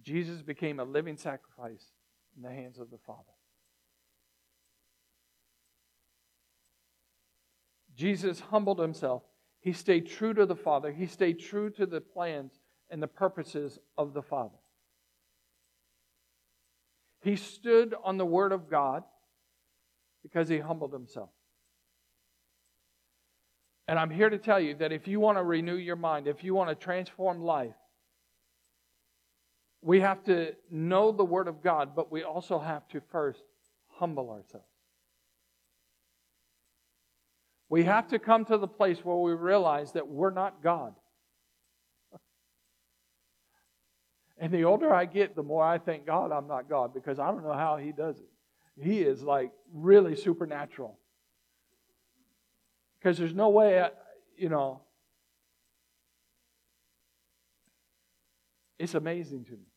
Jesus 0.03 0.43
became 0.43 0.81
a 0.81 0.85
living 0.85 1.17
sacrifice 1.17 1.85
in 2.37 2.43
the 2.43 2.51
hands 2.51 2.79
of 2.79 2.91
the 2.91 2.99
Father. 3.07 3.23
Jesus 7.97 8.41
humbled 8.41 8.79
himself. 8.79 9.23
He 9.61 9.73
stayed 9.73 10.09
true 10.09 10.35
to 10.35 10.47
the 10.47 10.57
Father. 10.57 10.91
He 10.93 11.07
stayed 11.07 11.39
true 11.39 11.71
to 11.71 11.87
the 11.87 12.01
plans 12.01 12.59
and 12.91 13.03
the 13.03 13.09
purposes 13.09 13.79
of 13.97 14.13
the 14.13 14.23
Father. 14.23 14.59
He 17.23 17.37
stood 17.37 17.95
on 18.03 18.19
the 18.19 18.27
Word 18.27 18.53
of 18.53 18.69
God 18.69 19.05
because 20.23 20.49
he 20.49 20.59
humbled 20.59 20.93
himself. 20.93 21.31
And 23.89 23.99
I'm 23.99 24.11
here 24.11 24.31
to 24.31 24.39
tell 24.39 24.61
you 24.61 24.75
that 24.77 24.93
if 24.93 25.07
you 25.07 25.21
want 25.21 25.39
to 25.39 25.43
renew 25.43 25.77
your 25.77 25.97
mind, 25.97 26.27
if 26.27 26.43
you 26.43 26.55
want 26.55 26.71
to 26.71 26.75
transform 26.75 27.41
life, 27.41 27.75
we 29.83 30.01
have 30.01 30.23
to 30.25 30.55
know 30.71 31.13
the 31.13 31.25
Word 31.25 31.49
of 31.49 31.63
God, 31.63 31.95
but 31.95 32.11
we 32.11 32.23
also 32.23 32.59
have 32.59 32.87
to 32.89 33.01
first 33.11 33.43
humble 33.89 34.31
ourselves. 34.31 34.72
We 37.73 37.85
have 37.85 38.09
to 38.09 38.19
come 38.19 38.45
to 38.45 38.59
the 38.59 38.69
place 38.69 38.99
where 39.03 39.17
we 39.17 39.33
realize 39.33 39.93
that 39.93 40.07
we're 40.07 40.31
not 40.31 40.63
God. 40.63 40.95
And 44.37 44.53
the 44.53 44.65
older 44.65 44.93
I 44.93 45.07
get, 45.07 45.35
the 45.35 45.43
more 45.43 45.65
I 45.65 45.79
thank 45.79 46.05
God 46.05 46.33
I'm 46.33 46.47
not 46.47 46.69
God 46.69 46.92
because 46.92 47.19
I 47.19 47.29
don't 47.29 47.42
know 47.42 47.55
how 47.55 47.79
He 47.79 47.90
does 47.90 48.19
it. 48.19 48.29
He 48.79 49.01
is 49.01 49.23
like 49.23 49.53
really 49.73 50.17
supernatural. 50.17 50.99
Because 52.99 53.17
there's 53.17 53.33
no 53.33 53.49
way, 53.49 53.81
I, 53.81 53.88
you 54.37 54.51
know, 54.51 54.83
it's 58.79 58.94
amazing 58.94 59.46
to 59.46 59.53
me. 59.53 59.73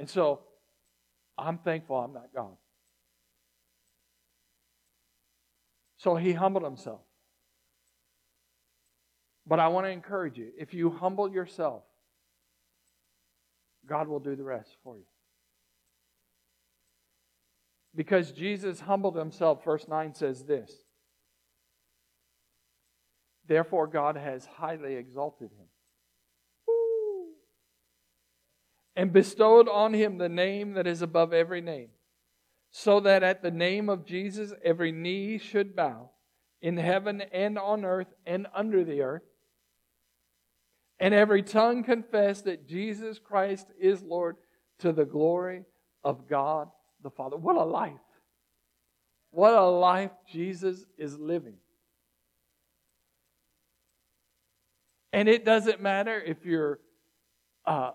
And 0.00 0.10
so 0.10 0.40
I'm 1.38 1.58
thankful 1.58 1.94
I'm 1.94 2.14
not 2.14 2.30
God. 2.34 2.56
So 6.04 6.16
he 6.16 6.34
humbled 6.34 6.64
himself. 6.64 7.00
But 9.46 9.58
I 9.58 9.68
want 9.68 9.86
to 9.86 9.90
encourage 9.90 10.36
you 10.36 10.50
if 10.58 10.74
you 10.74 10.90
humble 10.90 11.32
yourself, 11.32 11.82
God 13.88 14.06
will 14.06 14.20
do 14.20 14.36
the 14.36 14.44
rest 14.44 14.76
for 14.84 14.98
you. 14.98 15.04
Because 17.94 18.32
Jesus 18.32 18.80
humbled 18.80 19.16
himself, 19.16 19.64
verse 19.64 19.88
9 19.88 20.14
says 20.14 20.44
this 20.44 20.70
Therefore, 23.46 23.86
God 23.86 24.16
has 24.16 24.44
highly 24.44 24.96
exalted 24.96 25.52
him 25.52 25.68
and 28.94 29.10
bestowed 29.10 29.70
on 29.70 29.94
him 29.94 30.18
the 30.18 30.28
name 30.28 30.74
that 30.74 30.86
is 30.86 31.00
above 31.00 31.32
every 31.32 31.62
name, 31.62 31.88
so 32.76 32.98
that 32.98 33.22
at 33.22 33.40
the 33.40 33.52
name 33.52 33.88
of 33.88 34.04
Jesus 34.04 34.52
every 34.64 34.90
knee 34.90 35.38
should 35.38 35.76
bow 35.76 36.10
in 36.60 36.76
heaven 36.76 37.20
and 37.20 37.56
on 37.56 37.84
earth 37.84 38.12
and 38.26 38.48
under 38.52 38.82
the 38.82 39.00
earth, 39.00 39.22
and 40.98 41.14
every 41.14 41.44
tongue 41.44 41.84
confess 41.84 42.42
that 42.42 42.66
Jesus 42.66 43.20
Christ 43.20 43.68
is 43.78 44.02
Lord 44.02 44.34
to 44.80 44.90
the 44.90 45.04
glory 45.04 45.62
of 46.02 46.26
God 46.28 46.68
the 47.04 47.10
Father. 47.10 47.36
What 47.36 47.54
a 47.54 47.62
life! 47.62 47.92
What 49.30 49.54
a 49.54 49.62
life 49.64 50.10
Jesus 50.32 50.84
is 50.98 51.16
living. 51.16 51.58
And 55.12 55.28
it 55.28 55.44
doesn't 55.44 55.80
matter 55.80 56.20
if 56.20 56.44
you're 56.44 56.80
uh, 57.66 57.92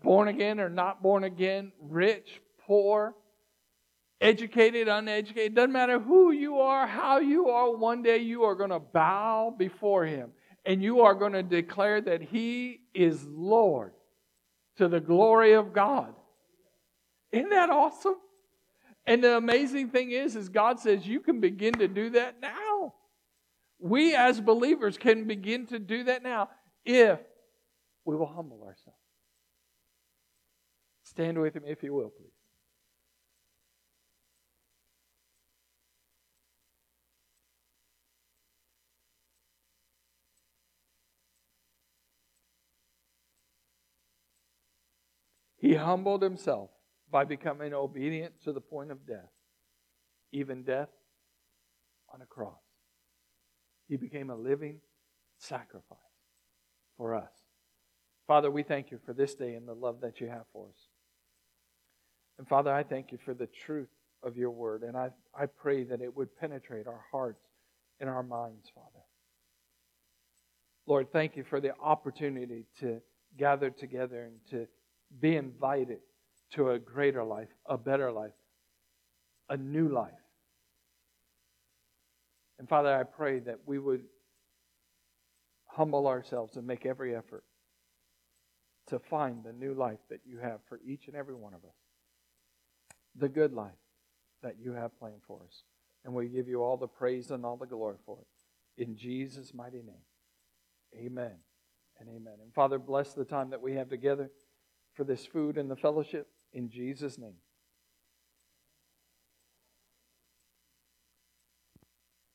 born 0.00 0.28
again 0.28 0.60
or 0.60 0.68
not 0.68 1.02
born 1.02 1.24
again, 1.24 1.72
rich, 1.80 2.40
poor, 2.66 3.16
educated, 4.22 4.88
uneducated. 4.88 5.54
Doesn't 5.54 5.72
matter 5.72 5.98
who 5.98 6.30
you 6.30 6.60
are, 6.60 6.86
how 6.86 7.18
you 7.18 7.48
are. 7.48 7.76
One 7.76 8.02
day 8.02 8.18
you 8.18 8.44
are 8.44 8.54
going 8.54 8.70
to 8.70 8.78
bow 8.78 9.54
before 9.56 10.06
Him 10.06 10.30
and 10.64 10.82
you 10.82 11.00
are 11.00 11.14
going 11.14 11.32
to 11.32 11.42
declare 11.42 12.00
that 12.00 12.22
He 12.22 12.80
is 12.94 13.24
Lord 13.24 13.92
to 14.76 14.88
the 14.88 15.00
glory 15.00 15.52
of 15.52 15.72
God. 15.72 16.14
Isn't 17.32 17.50
that 17.50 17.70
awesome? 17.70 18.16
And 19.06 19.24
the 19.24 19.36
amazing 19.36 19.90
thing 19.90 20.12
is, 20.12 20.36
is 20.36 20.48
God 20.48 20.78
says 20.78 21.06
you 21.06 21.20
can 21.20 21.40
begin 21.40 21.74
to 21.74 21.88
do 21.88 22.10
that 22.10 22.40
now. 22.40 22.94
We 23.80 24.14
as 24.14 24.40
believers 24.40 24.96
can 24.96 25.26
begin 25.26 25.66
to 25.66 25.80
do 25.80 26.04
that 26.04 26.22
now 26.22 26.50
if 26.84 27.18
we 28.04 28.14
will 28.14 28.26
humble 28.26 28.62
ourselves. 28.62 28.98
Stand 31.02 31.40
with 31.40 31.56
me 31.56 31.70
if 31.70 31.82
you 31.82 31.92
will, 31.92 32.10
please. 32.10 32.31
He 45.62 45.74
humbled 45.74 46.22
himself 46.22 46.70
by 47.08 47.24
becoming 47.24 47.72
obedient 47.72 48.34
to 48.42 48.52
the 48.52 48.60
point 48.60 48.90
of 48.90 49.06
death, 49.06 49.30
even 50.32 50.64
death 50.64 50.88
on 52.12 52.20
a 52.20 52.26
cross. 52.26 52.58
He 53.88 53.96
became 53.96 54.28
a 54.28 54.34
living 54.34 54.80
sacrifice 55.38 55.98
for 56.96 57.14
us. 57.14 57.30
Father, 58.26 58.50
we 58.50 58.64
thank 58.64 58.90
you 58.90 58.98
for 59.06 59.12
this 59.12 59.36
day 59.36 59.54
and 59.54 59.68
the 59.68 59.72
love 59.72 60.00
that 60.00 60.20
you 60.20 60.26
have 60.26 60.46
for 60.52 60.66
us. 60.66 60.88
And 62.38 62.48
Father, 62.48 62.72
I 62.72 62.82
thank 62.82 63.12
you 63.12 63.18
for 63.24 63.32
the 63.32 63.46
truth 63.46 63.90
of 64.24 64.36
your 64.36 64.50
word. 64.50 64.82
And 64.82 64.96
I, 64.96 65.10
I 65.32 65.46
pray 65.46 65.84
that 65.84 66.00
it 66.00 66.16
would 66.16 66.36
penetrate 66.40 66.88
our 66.88 67.04
hearts 67.12 67.44
and 68.00 68.10
our 68.10 68.24
minds, 68.24 68.68
Father. 68.74 69.04
Lord, 70.88 71.12
thank 71.12 71.36
you 71.36 71.44
for 71.44 71.60
the 71.60 71.72
opportunity 71.80 72.66
to 72.80 73.00
gather 73.38 73.70
together 73.70 74.24
and 74.24 74.40
to 74.50 74.66
be 75.20 75.36
invited 75.36 75.98
to 76.54 76.70
a 76.70 76.78
greater 76.78 77.24
life, 77.24 77.48
a 77.66 77.78
better 77.78 78.12
life, 78.12 78.32
a 79.48 79.56
new 79.56 79.88
life. 79.88 80.12
And 82.58 82.68
Father, 82.68 82.94
I 82.94 83.02
pray 83.02 83.40
that 83.40 83.60
we 83.66 83.78
would 83.78 84.04
humble 85.66 86.06
ourselves 86.06 86.56
and 86.56 86.66
make 86.66 86.86
every 86.86 87.16
effort 87.16 87.44
to 88.88 88.98
find 88.98 89.42
the 89.42 89.52
new 89.52 89.74
life 89.74 90.00
that 90.10 90.20
you 90.24 90.38
have 90.38 90.60
for 90.68 90.80
each 90.86 91.06
and 91.06 91.16
every 91.16 91.34
one 91.34 91.54
of 91.54 91.64
us. 91.64 91.76
The 93.16 93.28
good 93.28 93.52
life 93.52 93.72
that 94.42 94.56
you 94.60 94.72
have 94.72 94.98
planned 94.98 95.22
for 95.26 95.40
us. 95.46 95.62
And 96.04 96.14
we 96.14 96.28
give 96.28 96.48
you 96.48 96.62
all 96.62 96.76
the 96.76 96.88
praise 96.88 97.30
and 97.30 97.44
all 97.44 97.56
the 97.56 97.66
glory 97.66 97.96
for 98.04 98.18
it. 98.20 98.82
In 98.82 98.96
Jesus' 98.96 99.54
mighty 99.54 99.82
name. 99.82 100.04
Amen 100.96 101.32
and 102.00 102.08
amen. 102.08 102.34
And 102.42 102.52
Father, 102.52 102.78
bless 102.78 103.14
the 103.14 103.24
time 103.24 103.50
that 103.50 103.62
we 103.62 103.74
have 103.74 103.88
together 103.88 104.30
for 104.94 105.04
this 105.04 105.26
food 105.26 105.56
and 105.56 105.70
the 105.70 105.76
fellowship. 105.76 106.28
In 106.52 106.70
Jesus' 106.70 107.18
name. 107.18 107.36